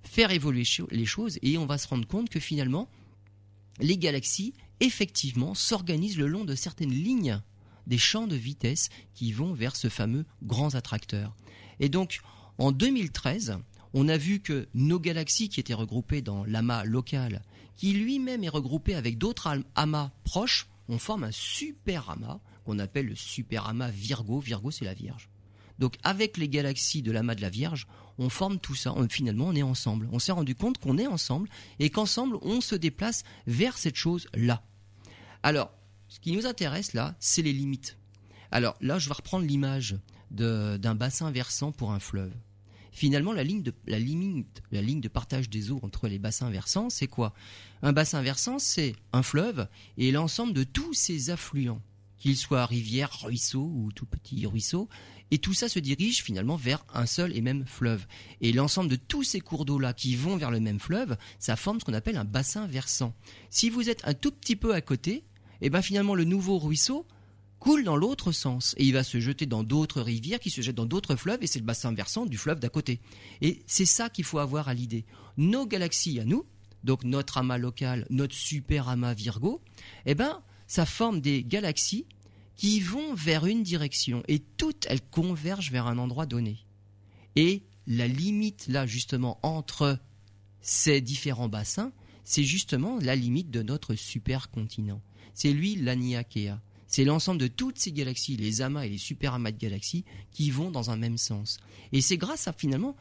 [0.05, 2.89] faire évoluer les choses et on va se rendre compte que finalement,
[3.81, 7.41] les galaxies, effectivement, s'organisent le long de certaines lignes
[7.87, 11.35] des champs de vitesse qui vont vers ce fameux grand attracteur.
[11.81, 12.21] Et donc,
[12.57, 13.59] En 2013,
[13.95, 17.43] on a vu que nos galaxies qui étaient regroupées dans l'amas local,
[17.77, 23.07] qui lui-même est regroupé avec d'autres amas proches, on forme un super amas qu'on appelle
[23.07, 24.39] le super amas Virgo.
[24.39, 25.29] Virgo, c'est la Vierge.
[25.81, 28.95] Donc avec les galaxies de l'amas de la Vierge, on forme tout ça.
[29.11, 30.09] finalement, on est ensemble.
[30.13, 31.49] On s'est rendu compte qu'on est ensemble
[31.79, 34.63] et qu'ensemble, on se déplace vers cette chose-là.
[35.43, 35.73] Alors,
[36.09, 37.97] ce qui nous intéresse là, c'est les limites.
[38.51, 39.97] Alors là, je vais reprendre l'image
[40.31, 42.33] d'un bassin versant pour un fleuve.
[42.93, 46.51] Finalement, la ligne, de, la, limite, la ligne de partage des eaux entre les bassins
[46.51, 47.35] versants, c'est quoi?
[47.83, 49.67] Un bassin versant, c'est un fleuve
[49.99, 51.83] et l'ensemble de tous ses affluents,
[52.19, 54.89] qu'ils soient rivières, ruisseaux ou tout petits ruisseaux,
[55.31, 58.07] et tout ça se dirige finalement vers un seul et même fleuve.
[58.41, 61.81] Et l'ensemble de tous ces cours d'eau-là qui vont vers le même fleuve, ça forme
[61.81, 63.15] ce qu'on appelle un bassin versant.
[63.51, 65.25] Si vous êtes un tout petit peu à côté,
[65.61, 67.07] et eh ben finalement le nouveau ruisseau
[67.65, 70.77] coule dans l'autre sens et il va se jeter dans d'autres rivières qui se jettent
[70.77, 73.01] dans d'autres fleuves et c'est le bassin versant du fleuve d'à côté.
[73.41, 75.07] Et c'est ça qu'il faut avoir à l'idée.
[75.39, 76.45] Nos galaxies à nous,
[76.83, 79.63] donc notre amas local, notre super amas Virgo,
[80.05, 82.07] eh ben ça forme des galaxies
[82.57, 86.59] qui vont vers une direction et toutes elles convergent vers un endroit donné.
[87.37, 89.99] Et la limite là justement entre
[90.61, 91.93] ces différents bassins,
[92.25, 95.03] c'est justement la limite de notre supercontinent.
[95.35, 96.61] C'est lui l'Aniakea.
[96.87, 100.51] C'est l'ensemble de toutes ces galaxies, les amas et les super amas de galaxies, qui
[100.51, 101.59] vont dans un même sens.
[101.93, 102.95] Et c'est grâce à finalement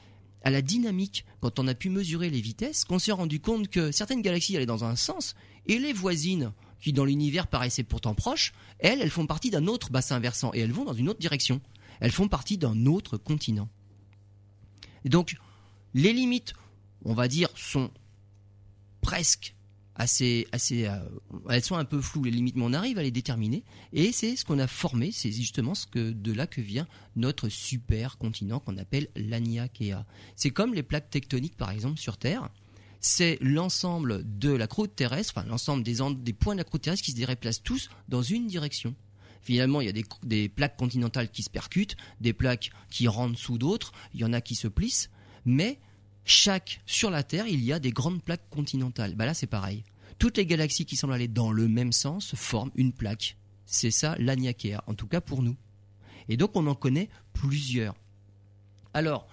[0.44, 3.92] à la dynamique, quand on a pu mesurer les vitesses, qu'on s'est rendu compte que
[3.92, 5.36] certaines galaxies allaient dans un sens
[5.68, 6.52] et les voisines,
[6.84, 10.60] qui dans l'univers paraissaient pourtant proches, elles, elles font partie d'un autre bassin versant et
[10.60, 11.62] elles vont dans une autre direction.
[12.02, 13.70] Elles font partie d'un autre continent.
[15.06, 15.38] Donc,
[15.94, 16.54] les limites,
[17.06, 17.90] on va dire, sont
[19.02, 19.56] presque
[19.96, 20.98] assez, assez, euh,
[21.50, 23.64] elles sont un peu floues les limites, mais on arrive à les déterminer.
[23.94, 27.48] Et c'est ce qu'on a formé, c'est justement ce que de là que vient notre
[27.48, 30.06] super continent qu'on appelle l'Aniakea.
[30.36, 32.50] C'est comme les plaques tectoniques par exemple sur Terre.
[33.06, 37.04] C'est l'ensemble de la croûte terrestre, enfin l'ensemble des, des points de la croûte terrestre
[37.04, 38.96] qui se déplacent tous dans une direction.
[39.42, 43.38] Finalement, il y a des, des plaques continentales qui se percutent, des plaques qui rentrent
[43.38, 45.10] sous d'autres, il y en a qui se plissent,
[45.44, 45.82] mais
[46.24, 49.16] chaque sur la Terre, il y a des grandes plaques continentales.
[49.16, 49.84] Bah là, c'est pareil.
[50.18, 53.36] Toutes les galaxies qui semblent aller dans le même sens forment une plaque.
[53.66, 55.58] C'est ça l'Aniakea, en tout cas pour nous.
[56.30, 57.96] Et donc on en connaît plusieurs.
[58.94, 59.28] Alors,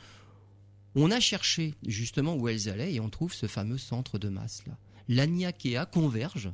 [0.94, 4.64] on a cherché justement où elles allaient et on trouve ce fameux centre de masse
[4.66, 4.76] là.
[5.08, 6.52] L'Aniakea converge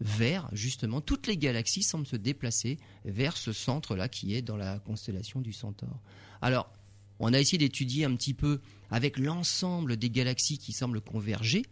[0.00, 4.56] vers justement toutes les galaxies semblent se déplacer vers ce centre là qui est dans
[4.56, 6.00] la constellation du Centaure.
[6.42, 6.70] Alors,
[7.18, 11.64] on a essayé d'étudier un petit peu avec l'ensemble des galaxies qui semblent converger,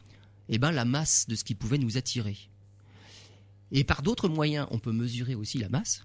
[0.48, 2.38] eh ben, la masse de ce qui pouvait nous attirer.
[3.72, 6.02] Et par d'autres moyens, on peut mesurer aussi la masse,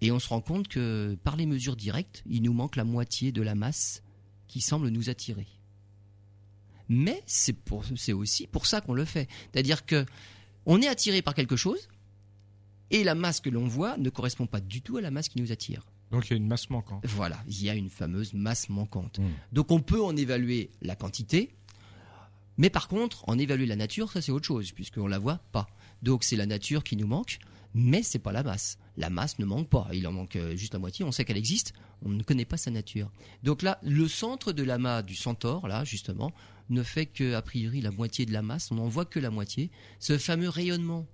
[0.00, 3.32] et on se rend compte que par les mesures directes, il nous manque la moitié
[3.32, 4.02] de la masse
[4.48, 5.46] qui semble nous attirer.
[6.88, 7.54] Mais c'est,
[8.12, 9.28] aussi pour ça qu'on le fait.
[9.52, 10.06] C'est-à-dire que
[10.66, 11.88] on est attiré par quelque chose,
[12.90, 15.40] et la masse que l'on voit ne correspond pas du tout à la masse qui
[15.40, 15.86] nous attire.
[16.10, 17.04] Donc il y a une masse manquante.
[17.06, 19.18] Voilà, il y a une fameuse masse manquante.
[19.18, 19.28] Hmm.
[19.52, 21.54] Donc on peut en évaluer la quantité,
[22.56, 25.68] mais par contre, en évaluer la nature, ça c'est autre chose, puisqu'on la voit pas.
[26.02, 27.38] Donc c'est la nature qui nous manque,
[27.74, 28.78] mais c'est pas la masse.
[28.98, 31.36] La masse ne manque pas, il en manque euh, juste la moitié, on sait qu'elle
[31.36, 33.12] existe, on ne connaît pas sa nature.
[33.44, 36.32] Donc là, le centre de l'amas du centaure, là, justement,
[36.68, 39.30] ne fait que, a priori, la moitié de la masse, on n'en voit que la
[39.30, 39.70] moitié.
[40.00, 41.06] Ce fameux rayonnement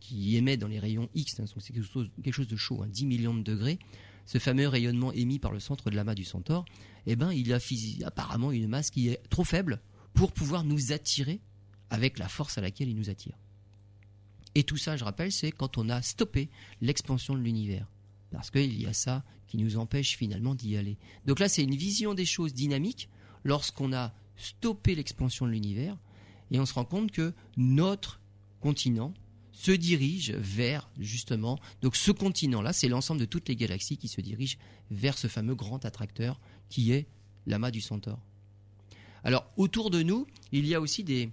[0.00, 1.86] qui émet dans les rayons X, hein, c'est quelque
[2.32, 3.78] chose, de chaud, 10 hein, millions de degrés,
[4.26, 6.64] ce fameux rayonnement émis par le centre de l'amas du Centaure,
[7.06, 7.58] eh ben, il a
[8.04, 9.80] apparemment une masse qui est trop faible
[10.12, 11.40] pour pouvoir nous attirer
[11.90, 13.38] avec la force à laquelle il nous attire.
[14.54, 16.48] Et tout ça, je rappelle, c'est quand on a stoppé
[16.80, 17.90] l'expansion de l'univers.
[18.30, 20.98] Parce qu'il y a ça qui nous empêche finalement d'y aller.
[21.26, 23.08] Donc là, c'est une vision des choses dynamiques
[23.44, 25.96] lorsqu'on a stoppé l'expansion de l'univers
[26.50, 28.20] et on se rend compte que notre
[28.60, 29.14] continent,
[29.58, 34.20] se dirige vers justement donc ce continent-là, c'est l'ensemble de toutes les galaxies qui se
[34.20, 34.56] dirigent
[34.92, 37.08] vers ce fameux grand attracteur qui est
[37.46, 38.20] l'amas du Centaure.
[39.24, 41.32] Alors autour de nous, il y a aussi des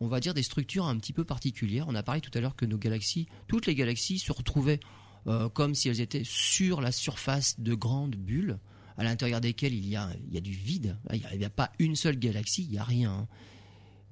[0.00, 1.86] on va dire des structures un petit peu particulières.
[1.88, 4.80] On a parlé tout à l'heure que nos galaxies, toutes les galaxies se retrouvaient
[5.26, 8.58] euh, comme si elles étaient sur la surface de grandes bulles
[8.96, 10.96] à l'intérieur desquelles il y a, du vide.
[11.12, 13.12] Il n'y a, pas une seule galaxie, il n'y a rien.
[13.12, 13.28] Hein.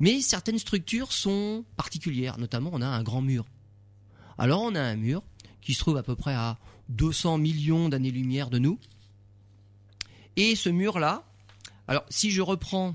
[0.01, 3.45] Mais certaines structures sont particulières, notamment on a un grand mur.
[4.37, 5.23] Alors on a un mur
[5.61, 6.59] qui se trouve à peu près à
[6.91, 8.79] 200 millions d'années-lumière de nous.
[10.37, 11.25] Et ce mur-là,
[11.89, 12.95] alors si je reprends,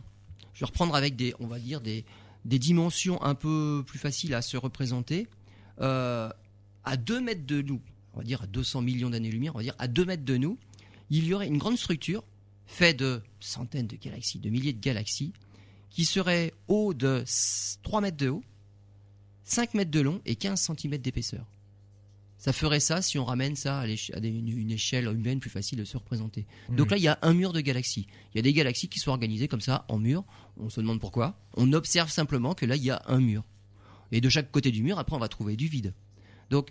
[0.54, 2.06] je vais reprendre avec des, on va dire des,
[2.46, 5.28] des dimensions un peu plus faciles à se représenter,
[5.82, 6.30] euh,
[6.84, 7.82] à 2 mètres de nous,
[8.14, 10.58] on va dire à 200 millions d'années-lumière, on va dire à 2 mètres de nous,
[11.10, 12.24] il y aurait une grande structure
[12.66, 15.34] fait de centaines de galaxies, de milliers de galaxies,
[15.90, 17.24] qui serait haut de
[17.84, 18.44] 3 mètres de haut,
[19.44, 21.46] 5 mètres de long et 15 cm d'épaisseur.
[22.44, 25.96] Ça ferait ça si on ramène ça à, une, échelle humaine plus facile de se
[25.96, 26.46] représenter.
[26.68, 26.76] Mmh.
[26.76, 28.06] Donc là, il y a un mur de galaxies.
[28.34, 30.26] Il y a des galaxies qui sont organisées comme ça, en mur.
[30.58, 31.40] On se demande pourquoi.
[31.56, 33.46] On observe simplement que là, il y a un mur.
[34.12, 35.94] Et de chaque côté du mur, après, on va trouver du vide.
[36.50, 36.68] Donc,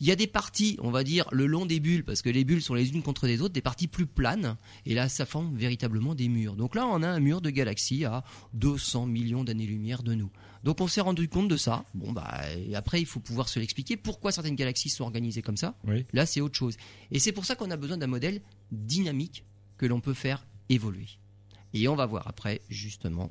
[0.00, 2.44] il y a des parties, on va dire, le long des bulles, parce que les
[2.44, 5.56] bulles sont les unes contre les autres, des parties plus planes, et là, ça forme
[5.56, 6.54] véritablement des murs.
[6.54, 8.22] Donc là, on a un mur de galaxies à
[8.54, 10.30] 200 millions d'années-lumière de nous.
[10.66, 11.84] Donc on s'est rendu compte de ça.
[11.94, 12.40] Bon, bah,
[12.74, 13.96] après, il faut pouvoir se l'expliquer.
[13.96, 15.76] Pourquoi certaines galaxies sont organisées comme ça?
[16.12, 16.76] Là, c'est autre chose.
[17.12, 18.40] Et c'est pour ça qu'on a besoin d'un modèle
[18.72, 19.44] dynamique
[19.78, 21.06] que l'on peut faire évoluer.
[21.72, 23.30] Et on va voir après, justement,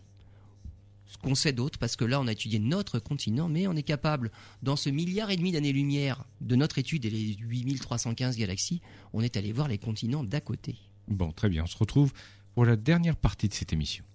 [1.08, 3.84] ce qu'on sait d'autre, parce que là, on a étudié notre continent, mais on est
[3.84, 4.32] capable,
[4.64, 8.80] dans ce milliard et demi d'années-lumière de notre étude et les 8315 galaxies,
[9.12, 10.78] on est allé voir les continents d'à côté.
[11.10, 11.64] Bon, très bien.
[11.64, 12.14] On se retrouve
[12.54, 14.06] pour la dernière partie de cette émission.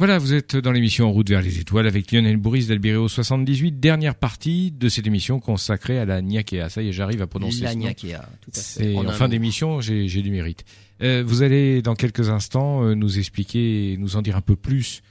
[0.00, 3.80] Voilà, vous êtes dans l'émission En route vers les étoiles avec Lionel Bourris d'Albireo 78,
[3.80, 6.70] dernière partie de cette émission consacrée à la Niakea.
[6.70, 8.96] Ça y est, j'arrive à prononcer la ce Niakea, tout à fait.
[8.96, 10.64] En, fin d'émission, j'ai du mérite.
[11.02, 15.02] Euh, vous allez dans quelques instants euh, nous expliquer, nous en dire un peu plus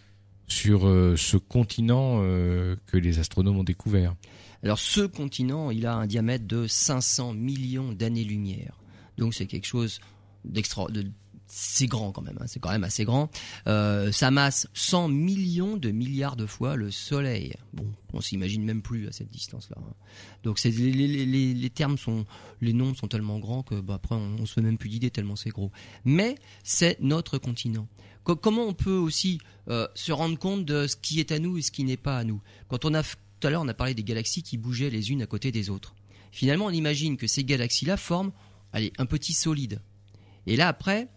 [0.48, 2.24] sur euh, ce continent
[2.88, 4.16] que les astronomes ont découvert.
[4.64, 8.80] Alors ce continent, il a un diamètre de 500 millions d'années-lumière.
[9.20, 10.00] Donc c'est quelque chose
[10.46, 10.88] d'extra...
[11.52, 12.46] C'est grand quand même, hein.
[12.48, 13.32] c'est quand même assez grand.
[13.68, 17.56] Euh, sa masse 100 millions de milliards de fois le Soleil.
[17.74, 19.78] Bon, on s'imagine même plus à cette distance-là.
[19.80, 19.94] Hein.
[20.44, 22.26] Donc les, termes sont,
[22.62, 25.10] les noms sont tellement grands que bah, après on, on se fait même plus d'idée
[25.10, 25.72] tellement c'est gros.
[26.06, 27.88] Mais c'est notre continent
[28.36, 29.40] comment on peut aussi
[29.70, 32.18] euh, se rendre compte de ce qui est à nous et ce qui n'est pas
[32.18, 32.42] à nous?
[32.68, 35.22] Quand on a tout à l'heure on a parlé des galaxies qui bougeaient les unes
[35.22, 35.96] à côté des autres.
[36.32, 38.32] Finalement, on imagine que ces galaxies-là forment
[38.72, 39.82] allez, un petit solide.
[40.46, 41.08] Et là après,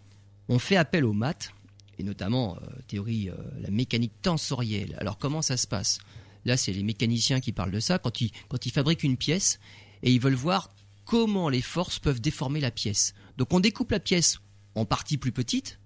[0.49, 1.53] on fait appel aux maths
[1.99, 4.97] et notamment euh, théorie euh, la mécanique tensorielle.
[4.99, 5.99] Alors comment ça se passe?
[6.45, 9.61] Là, c'est les mécaniciens qui parlent de ça quand ils quand ils fabriquent une pièce
[10.03, 10.71] et ils veulent voir
[11.05, 13.15] comment les forces peuvent déformer la pièce.
[13.37, 14.41] Donc on découpe la pièce
[14.75, 15.79] en parties plus petites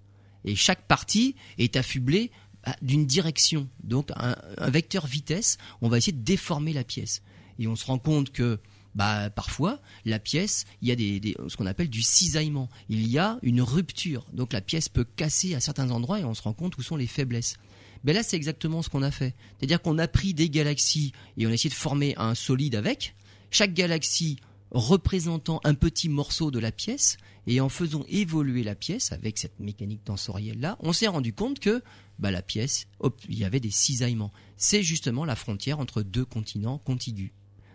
[0.45, 2.31] et chaque partie est affublée
[2.65, 4.35] bah, d'une direction, donc un,
[4.69, 5.57] vecteur vitesse.
[5.81, 7.21] On va essayer de déformer la pièce.
[7.59, 8.59] Et on se rend compte que
[8.97, 12.67] bah, parfois, la pièce, il y a des, ce qu'on appelle du cisaillement.
[12.89, 14.25] Il y a une rupture.
[14.33, 16.95] Donc la pièce peut casser à certains endroits et on se rend compte où sont
[16.95, 17.57] les faiblesses.
[18.03, 19.35] Mais là, c'est exactement ce qu'on a fait.
[19.57, 23.13] C'est-à-dire qu'on a pris des galaxies et on a essayé de former un solide avec.
[23.51, 24.37] Chaque galaxie
[24.71, 29.59] représentant un petit morceau de la pièce et en faisant évoluer la pièce avec cette
[29.59, 31.83] mécanique tensorielle là, on s'est rendu compte que
[32.17, 32.87] bah, la pièce,
[33.29, 34.33] il y avait des cisaillements.
[34.57, 37.31] C'est justement la frontière entre deux continents contigus.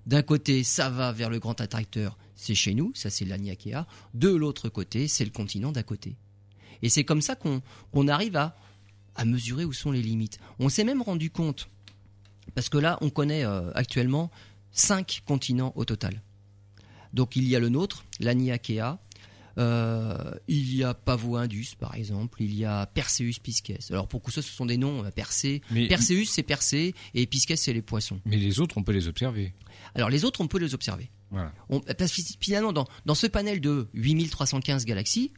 [0.07, 3.87] D'un côté, ça va vers le grand attracteur, c'est chez nous, ça c'est l'Aniakea.
[4.15, 6.17] De l'autre côté, c'est le continent d'à côté.
[6.83, 8.57] Et c'est comme ça qu'on arrive à,
[9.15, 10.39] à mesurer où sont les limites.
[10.59, 11.69] On s'est même rendu compte,
[12.55, 14.31] parce que là, on connaît euh, actuellement
[14.73, 16.21] cinq continents au total.
[17.13, 18.99] Donc il y a le nôtre, l'Aniakea,
[19.59, 22.43] euh, il y a Pavo Indus, par exemple.
[22.43, 23.91] Il y a Perseus Pisces.
[23.91, 25.05] Alors pour ça, ce sont des noms.
[25.05, 25.61] Euh, Persé.
[25.89, 28.21] Perseus, c'est Persée, et Pisces, c'est les poissons.
[28.25, 29.53] Mais les autres, on peut les observer.
[29.95, 31.11] Alors les autres, on peut les observer.
[31.31, 31.51] Voilà.
[31.97, 35.33] parce que finalement, dans, dans ce panel de 8315 galaxies,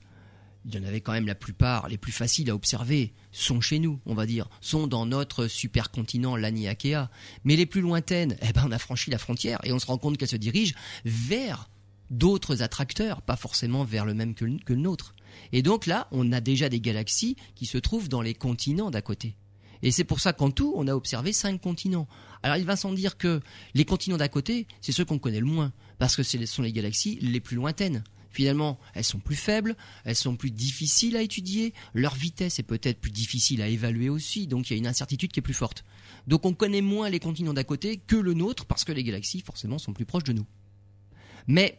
[0.65, 3.79] il y en avait quand même la plupart, les plus faciles à observer, sont chez
[3.79, 7.11] nous, on va dire, sont dans notre supercontinent, l'Aniakea.
[7.45, 9.99] Mais les plus lointaines, eh ben, on a franchi la frontière et on se rend
[9.99, 10.75] compte qu'elles se dirigent
[11.05, 11.69] vers
[12.11, 15.15] d'autres attracteurs, pas forcément vers le même que le, que le nôtre.
[15.53, 19.03] Et donc là, on a déjà des galaxies qui se trouvent dans les continents d'à
[19.03, 19.37] côté.
[19.85, 22.09] Et c'est pour ça qu'en tout, on a observé cinq continents.
[22.43, 23.41] Alors il va sans dire que
[23.75, 26.73] les continents d'à côté, c'est ceux qu'on connaît le moins, parce que ce sont les
[26.73, 28.03] galaxies les plus lointaines.
[28.31, 32.99] Finalement, elles sont plus faibles, elles sont plus difficiles à étudier, leur vitesse est peut-être
[32.99, 35.85] plus difficile à évaluer aussi, donc il y a une incertitude qui est plus forte.
[36.27, 39.43] Donc on connaît moins les continents d'à côté que le nôtre, parce que les galaxies
[39.43, 40.47] forcément sont plus proches de nous.
[41.47, 41.79] Mais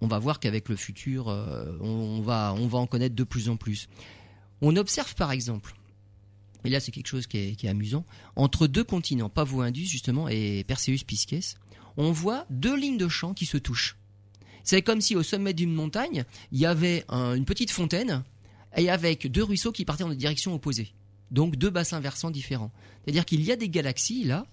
[0.00, 3.50] on va voir qu'avec le futur, euh, on, va, on va en connaître de plus
[3.50, 3.90] en plus.
[4.62, 5.74] On observe par exemple,
[6.64, 8.04] et là c'est quelque chose qui est, amusant,
[8.36, 11.56] entre deux continents, Pavo-Indus justement et Perseus-Pisces,
[11.96, 13.96] on voit deux lignes de champ qui se touchent.
[14.64, 18.22] C'est comme si au sommet d'une montagne, il y avait une petite fontaine
[18.76, 20.92] et avec deux ruisseaux qui partaient en direction opposée.
[21.30, 22.72] Donc deux bassins versants différents.
[23.04, 24.46] C'est-à-dire qu'il y a des galaxies là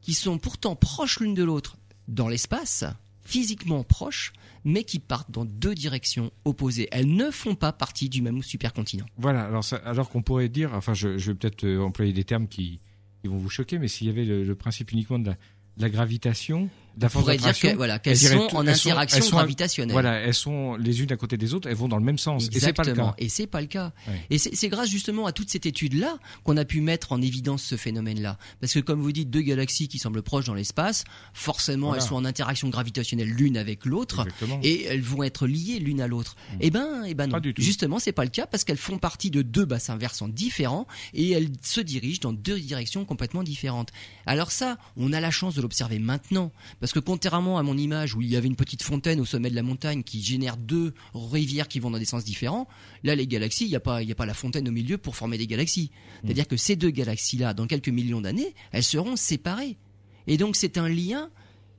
[0.00, 2.84] qui sont pourtant proches l'une de l'autre dans l'espace,
[3.24, 4.32] physiquement proches,
[4.64, 6.88] mais qui partent dans deux directions opposées.
[6.92, 9.06] Elles ne font pas partie du même supercontinent.
[9.16, 9.50] Voilà,
[9.84, 12.80] alors, qu'on pourrait dire, enfin je, vais peut-être euh, employer des termes qui,
[13.24, 15.32] vont vous choquer, mais s'il y avait le, principe uniquement de
[15.78, 16.68] la gravitation,
[17.00, 19.92] la force pourrait dire que, voilà, qu'elles sont en elles interaction sont- gravitationnelle.
[19.92, 22.46] Voilà, elles sont les unes à côté des autres, elles vont dans le même sens.
[22.46, 23.14] Exactement.
[23.18, 23.92] Et c'est pas le cas.
[24.30, 27.76] Et c'est grâce justement à toute cette étude-là qu'on a pu mettre en évidence ce
[27.76, 28.38] phénomène-là.
[28.60, 32.02] Parce que comme vous dites, deux galaxies qui semblent proches dans l'espace, forcément Voilà.
[32.02, 34.20] elles sont en interaction gravitationnelle l'une avec l'autre.
[34.20, 34.60] Exactement.
[34.62, 36.36] Et elles vont être liées l'une à l'autre.
[36.60, 37.32] Eh ben, eh ben non.
[37.32, 37.62] Pas du tout.
[37.62, 41.30] Justement, c'est pas le cas parce qu'elles font partie de deux bassins versants différents et
[41.32, 43.90] elles se dirigent dans deux directions complètement différentes.
[44.26, 46.52] Alors ça, on a la chance de l'observer maintenant
[46.84, 49.48] parce que contrairement à mon image où il y avait une petite fontaine au sommet
[49.48, 52.68] de la montagne qui génère deux rivières qui vont dans des sens différents,
[53.04, 55.16] là les galaxies, il n'y a pas y a pas la fontaine au milieu pour
[55.16, 55.90] former des galaxies.
[56.22, 59.78] C'est-à-dire que ces deux galaxies-là, dans quelques millions d'années, elles seront séparées.
[60.26, 61.30] Et donc c'est un lien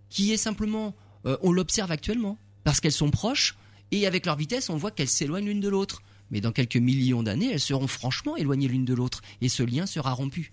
[0.10, 0.95] qui est simplement,
[1.28, 3.58] euh, on l'observe actuellement, parce qu'elles sont proches,
[3.91, 6.01] et avec leur vitesse, on voit qu'elles s'éloignent l'une de l'autre.
[6.32, 9.86] Mais dans quelques millions d'années, elles seront franchement éloignées l'une de l'autre, et ce lien
[9.86, 10.51] sera rompu.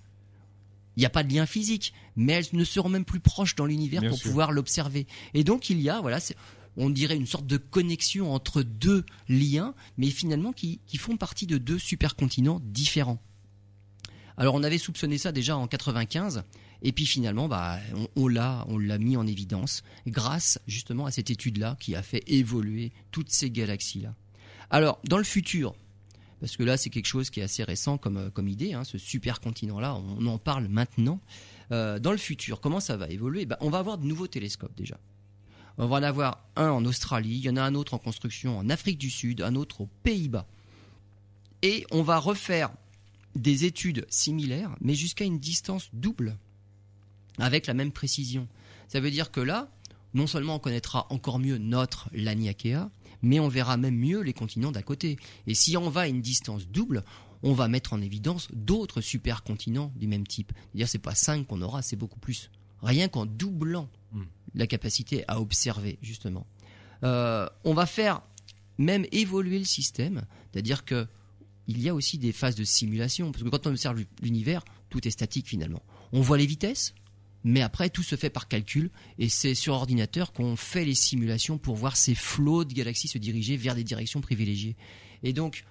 [0.96, 3.66] Il n'y a pas de lien physique, mais elles ne seront même plus proches dans
[3.66, 4.28] l'univers pour sûr.
[4.30, 5.06] pouvoir l'observer.
[5.34, 6.18] Et donc il y a, voilà,
[6.76, 11.46] on dirait une sorte de connexion entre deux liens, mais finalement qui, qui font partie
[11.46, 13.20] de deux supercontinents différents.
[14.36, 16.44] Alors on avait soupçonné ça déjà en 95,
[16.82, 21.10] et puis finalement, bah, on, on l'a, on l'a mis en évidence grâce justement à
[21.10, 24.14] cette étude-là qui a fait évoluer toutes ces galaxies-là.
[24.70, 25.74] Alors dans le futur,
[26.42, 28.98] parce que là c'est quelque chose qui est assez récent comme, euh, idée, hein, ce
[28.98, 31.20] supercontinent-là, on en parle maintenant.
[31.70, 33.46] Euh, dans le futur, comment ça va évoluer?
[33.46, 34.98] Bah, On va avoir de nouveaux télescopes déjà.
[35.78, 38.58] On va en avoir un en Australie, il y en a un autre en construction
[38.58, 40.48] en Afrique du Sud, un autre aux Pays-Bas.
[41.62, 42.72] Et on va refaire
[43.36, 46.36] des études similaires, mais jusqu'à une distance double,
[47.38, 48.48] avec la même précision.
[48.88, 49.70] Ça veut dire que là,
[50.12, 52.90] non seulement on connaîtra encore mieux notre Laniakea,
[53.22, 55.16] mais on verra même mieux les continents d'à côté.
[55.46, 57.04] Et si on va à une distance double,
[57.42, 60.52] on va mettre en évidence d'autres supercontinents du même type.
[60.54, 62.50] C'est-à-dire c'est pas 5 qu'on aura, c'est beaucoup plus.
[62.82, 64.24] Rien qu'en doublant Hmm.
[64.54, 66.46] la capacité à observer, justement.
[67.02, 68.20] Euh, on va faire
[68.76, 71.06] même évoluer le système, c'est-à-dire que
[71.66, 75.06] il y a aussi des phases de simulation, parce que quand on observe l'univers, tout
[75.08, 75.82] est statique finalement.
[76.12, 76.94] On voit les vitesses,
[77.44, 81.58] mais après tout se fait par calcul, et c'est sur ordinateur qu'on fait les simulations
[81.58, 84.76] pour voir ces flots de galaxies se diriger vers des directions privilégiées.
[85.22, 85.64] Et donc,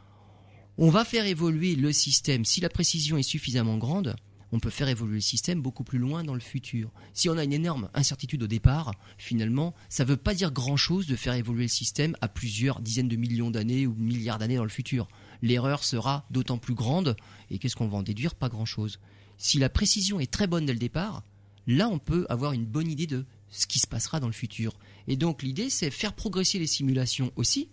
[0.77, 2.45] on va faire évoluer le système.
[2.45, 4.15] Si la précision est suffisamment grande,
[4.51, 6.91] on peut faire évoluer le système beaucoup plus loin dans le futur.
[7.13, 11.07] Si on a une énorme incertitude au départ, finalement, ça ne veut pas dire grand-chose
[11.07, 14.63] de faire évoluer le système à plusieurs dizaines de millions d'années ou milliards d'années dans
[14.63, 15.07] le futur.
[15.41, 17.15] L'erreur sera d'autant plus grande,
[17.49, 18.35] et qu'est-ce qu'on va en déduire?
[18.35, 18.99] Pas grand-chose.
[19.37, 21.23] Si la précision est très bonne dès le départ,
[21.67, 24.77] là on peut avoir une bonne idée de ce qui se passera dans le futur.
[25.07, 27.69] Et donc l'idée c'est faire progresser les simulations aussi,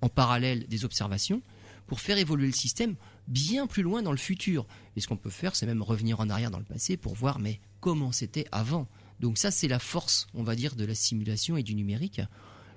[0.00, 1.42] en parallèle des observations,
[1.86, 2.96] pour faire évoluer le système
[3.28, 4.66] bien plus loin dans le futur.
[4.96, 7.38] Et ce qu'on peut faire, c'est même revenir en arrière dans le passé pour voir
[7.38, 8.88] mais comment c'était avant.
[9.20, 12.20] Donc ça, c'est la force, on va dire, de la simulation et du numérique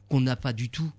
[0.09, 0.91] qu'on n'a pas du tout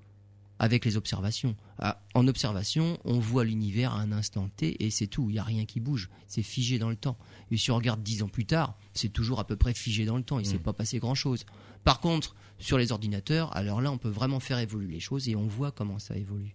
[0.58, 1.54] avec les observations.
[1.78, 5.30] Ah, En observation, on voit l'univers à un instant T et c'est tout.
[5.30, 6.10] Il n'y a rien qui bouge.
[6.26, 7.16] C'est figé dans le temps.
[7.50, 10.16] Et si on regarde dix ans plus tard, c'est toujours à peu près figé dans
[10.16, 10.38] le temps.
[10.38, 10.62] Il ne s'est Mm.
[10.62, 11.44] pas passé grand-chose.
[11.84, 15.36] Par contre, sur les ordinateurs, alors là, on peut vraiment faire évoluer les choses et
[15.36, 16.54] on voit comment ça évolue.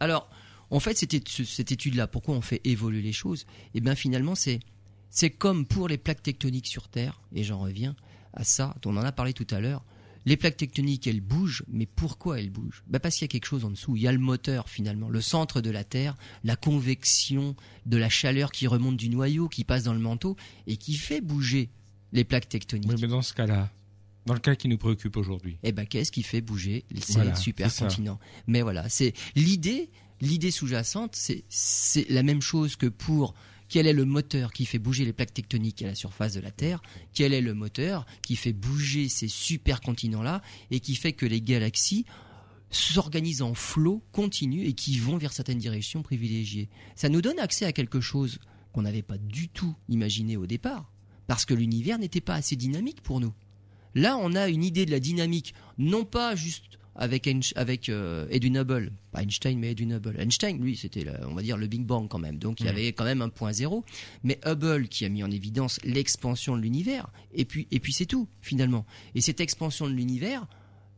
[0.00, 0.28] Alors,
[0.70, 3.46] en fait, cette, étu- cette étude-là, pourquoi on fait évoluer les choses?
[3.74, 4.60] Eh bien, finalement, c'est
[5.08, 7.96] c'est comme pour les plaques tectoniques sur Terre, et j'en reviens
[8.34, 9.82] à ça, on en a parlé tout à l'heure.
[10.26, 12.82] Les plaques tectoniques, elles bougent, mais pourquoi elles bougent?
[12.88, 13.94] Ben Parce qu'il y a quelque chose en dessous.
[13.96, 17.54] Il y a le moteur, finalement, le centre de la Terre, la convection
[17.86, 21.20] de la chaleur qui remonte du noyau, qui passe dans le manteau, et qui fait
[21.20, 21.70] bouger
[22.12, 22.90] les plaques tectoniques.
[22.90, 23.70] Oui, mais dans ce cas-là,
[24.26, 26.84] dans le cas qui nous préoccupe aujourd'hui, Eh ben, qu'est-ce qui fait bouger?
[27.00, 28.18] Ces Voilà, supercontinents
[28.48, 33.34] Mais voilà, c'est l'idée, l'idée sous-jacente, c'est c'est la même chose que pour
[33.68, 36.50] quel est le moteur qui fait bouger les plaques tectoniques à la surface de la
[36.50, 41.40] Terre Quel est le moteur qui fait bouger ces supercontinents-là et qui fait que les
[41.40, 42.04] galaxies
[42.70, 46.68] s'organisent en flot continu et qui vont vers certaines directions privilégiées?
[46.94, 48.38] Ça nous donne accès à quelque chose
[48.72, 50.92] qu'on n'avait pas du tout imaginé au départ,
[51.26, 53.32] parce que l'univers n'était pas assez dynamique pour nous.
[53.94, 58.56] Là, on a une idée de la dynamique, non pas juste avec, avec euh, Edwin
[58.58, 60.18] Hubble, pas Einstein, mais Edwin Hubble.
[60.20, 62.74] Einstein, lui, c'était, on va dire, le Big Bang quand même, donc il y Mhm.
[62.74, 63.84] avait quand même un point zéro.
[64.24, 68.06] Mais Hubble qui a mis en évidence l'expansion de l'univers, et puis, et puis c'est
[68.06, 68.86] tout, finalement.
[69.14, 70.46] Et cette expansion de l'univers,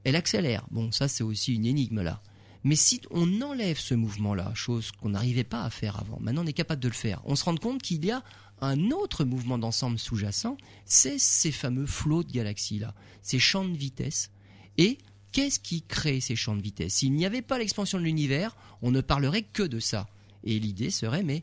[0.05, 0.65] elle accélère.
[0.71, 2.23] Bon, ça, c'est aussi une énigme là.
[2.65, 6.47] Mais si on enlève ce mouvement-là, chose qu'on n'arrivait pas à faire avant, maintenant on
[6.47, 8.23] est capable de le faire, on se rend compte qu'il y a
[8.61, 14.31] un autre mouvement d'ensemble sous-jacent, c'est ces fameux flots de galaxies-là, ces champs de vitesse.
[14.77, 14.99] Et
[15.33, 16.95] qu'est-ce qui crée ces champs de vitesse?
[16.95, 20.09] S'il n'y avait pas l'expansion de l'univers, on ne parlerait que de ça.
[20.45, 21.43] Et l'idée serait, mais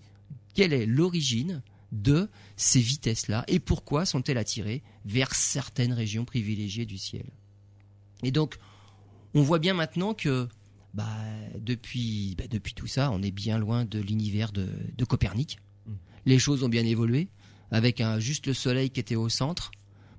[0.54, 1.62] quelle est l'origine
[1.92, 3.44] de ces vitesses-là?
[3.48, 7.26] Et pourquoi sont-elles attirées vers certaines régions privilégiées du ciel?
[8.24, 8.58] Et donc,
[9.34, 10.48] on voit bien maintenant que
[10.94, 11.10] bah,
[11.60, 15.60] depuis, bah, depuis tout ça, on est bien loin de l'univers de, de Copernic.
[15.86, 15.92] Mm.
[16.26, 17.28] Les choses ont bien évolué,
[17.70, 19.72] avec un, juste le Soleil qui était au centre.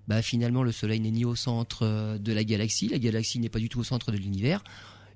[0.08, 3.48] Bah, finalement, le Soleil n'est ni au centre euh, de la galaxie, la galaxie n'est
[3.48, 4.62] pas du tout au centre de l'univers.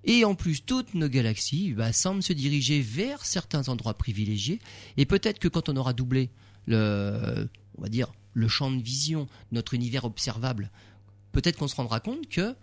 [0.04, 4.60] Et en plus, toutes nos galaxies bah, semblent se diriger vers certains endroits privilégiés.
[4.96, 6.30] Et peut-être que quand on aura doublé
[6.66, 10.70] le, on va dire, le champ de vision, notre univers observable,
[11.32, 12.54] peut-être qu'on se rendra compte que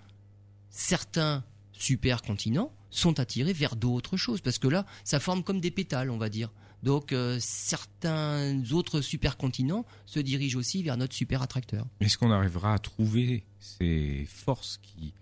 [0.70, 4.42] certains supercontinents sont attirés vers d'autres choses.
[4.42, 6.52] Parce que là, ça forme comme des pétales, on va dire.
[6.88, 11.86] Donc euh, certains autres supercontinents se dirigent aussi vers notre super attracteur.
[12.00, 15.14] Est-ce qu'on arrivera à trouver ces forces qui,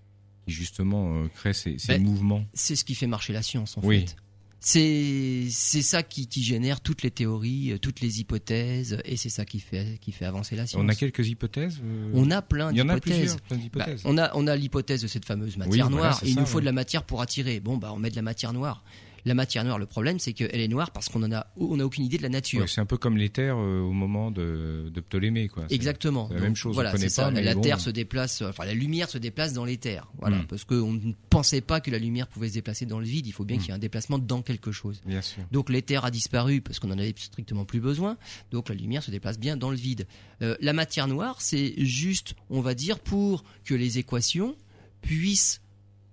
[0.45, 2.45] qui justement euh, créent ces, ces Ben, mouvements?
[2.53, 4.01] C'est ce qui fait marcher la science en Oui.
[4.01, 4.15] fait.
[4.59, 9.29] C'est c'est ça qui, qui génère toutes les théories, euh, toutes les hypothèses, et c'est
[9.29, 10.81] ça qui fait qui fait avancer la science.
[10.83, 13.37] On a quelques hypothèses euh, On a plein Il y en a d'hypothèses.
[13.73, 16.21] Bah, on a on a l'hypothèse de cette fameuse matière Oui, voilà, noire.
[16.25, 17.59] il ça, nous faut de la matière pour attirer.
[17.59, 18.83] Bon bah on met de la matière noire.
[19.25, 21.83] La matière noire, le problème c'est qu'elle est noire parce qu'on en a on a
[21.83, 22.61] aucune idée de la nature.
[22.61, 25.65] Ouais, c'est un peu comme l'éther euh, au moment de, de Ptolémée, quoi.
[25.69, 26.29] Exactement.
[26.31, 27.31] la même chose, Voilà, c'est ça.
[27.31, 27.61] pas, la bon.
[27.61, 30.07] Terre se déplace, euh, enfin la lumière se déplace dans l'éther.
[30.19, 30.45] Voilà, Mm.
[30.47, 33.25] parce qu'on ne pensait pas que la lumière pouvait se déplacer dans le vide.
[33.25, 33.59] Il faut bien Mm.
[33.59, 35.01] qu'il y ait un déplacement dans quelque chose.
[35.05, 35.43] Bien sûr.
[35.51, 38.17] Donc l'éther a disparu parce qu'on en avait strictement plus besoin.
[38.51, 40.05] Donc la lumière se déplace bien dans le vide.
[40.43, 44.55] Euh, la matière noire, c'est juste, on va dire, pour que les équations
[45.01, 45.61] puissent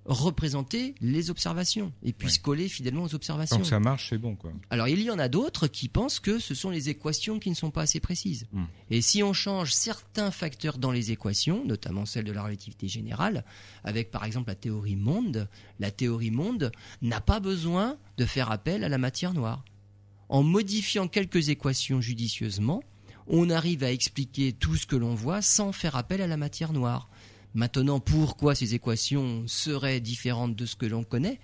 [0.04, 2.42] représenter les observations et puissent Ouais.
[2.42, 3.62] coller fidèlement aux observations.
[3.64, 4.52] Ça marche, c'est bon, quoi.
[4.70, 7.54] Alors il y en a d'autres qui pensent que ce sont les équations qui ne
[7.54, 8.46] sont pas assez précises.
[8.52, 8.64] Hmm.
[8.90, 13.44] Et si on change certains facteurs dans les équations, notamment celle de la relativité générale,
[13.84, 15.48] avec par exemple la théorie monde,
[15.78, 19.64] la théorie monde n'a pas besoin de faire appel à la matière noire.
[20.28, 22.82] En modifiant quelques équations judicieusement,
[23.28, 26.72] on arrive à expliquer tout ce que l'on voit sans faire appel à la matière
[26.72, 27.08] noire.
[27.54, 31.38] Maintenant, pourquoi ces équations seraient différentes de ce que l'on connaît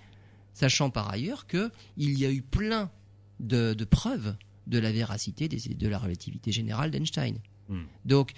[0.53, 2.91] sachant par ailleurs qu'il y a eu plein
[3.39, 4.35] de, de preuves
[4.67, 7.37] de la véracité des- de la relativité générale d'Einstein.
[7.69, 7.83] Hmm.
[8.05, 8.33] Donc,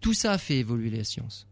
[0.00, 1.46] tout ça fait évoluer la science.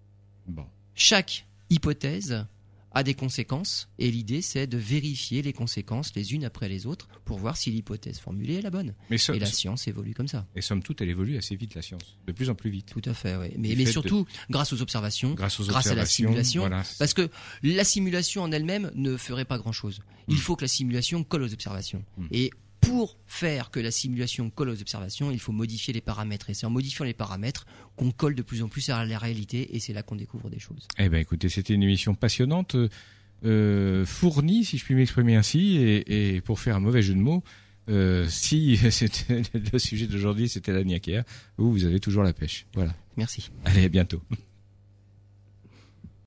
[0.47, 0.67] Bon.
[0.95, 2.47] Chaque hypothèse
[2.93, 7.09] a des conséquences, et l'idée c'est de vérifier les conséquences les unes après les autres
[7.25, 8.95] pour voir si l'hypothèse formulée est la bonne.
[9.11, 10.47] Mais, so- Et la science évolue comme ça.
[10.57, 12.17] et somme toute, elle évolue assez vite, la science.
[12.27, 12.87] De plus en plus vite.
[12.91, 13.49] Tout à fait, oui.
[13.59, 16.83] Mais, surtout, grâce aux observations, Grâce aux Grâce à la simulation, voilà.
[16.99, 17.29] Parce que
[17.63, 20.01] la simulation en elle-même ne ferait pas grand-chose.
[20.29, 20.39] Il Mm.
[20.39, 22.05] faut que la simulation colle aux observations.
[22.17, 22.27] Mm.
[22.33, 22.51] Et
[22.89, 26.51] pour faire que la simulation colle aux observations, il faut modifier les paramètres.
[26.51, 27.67] Et c'est en modifiant les paramètres
[27.97, 29.77] qu'on colle de plus en plus à la réalité.
[29.77, 30.89] Et c'est là qu'on découvre des choses.
[30.99, 32.77] Eh ben, écoutez, c'était une émission passionnante,
[33.45, 37.21] euh, fournie, si je puis m'exprimer ainsi, et, et pour faire un mauvais jeu de
[37.21, 37.43] mots,
[37.89, 41.25] euh, si c'était le sujet d'aujourd'hui, c'était la niaquère,
[41.57, 42.67] vous, vous avez toujours la pêche.
[42.75, 42.95] Voilà.
[43.17, 43.51] Merci.
[43.65, 44.23] Allez, à bientôt.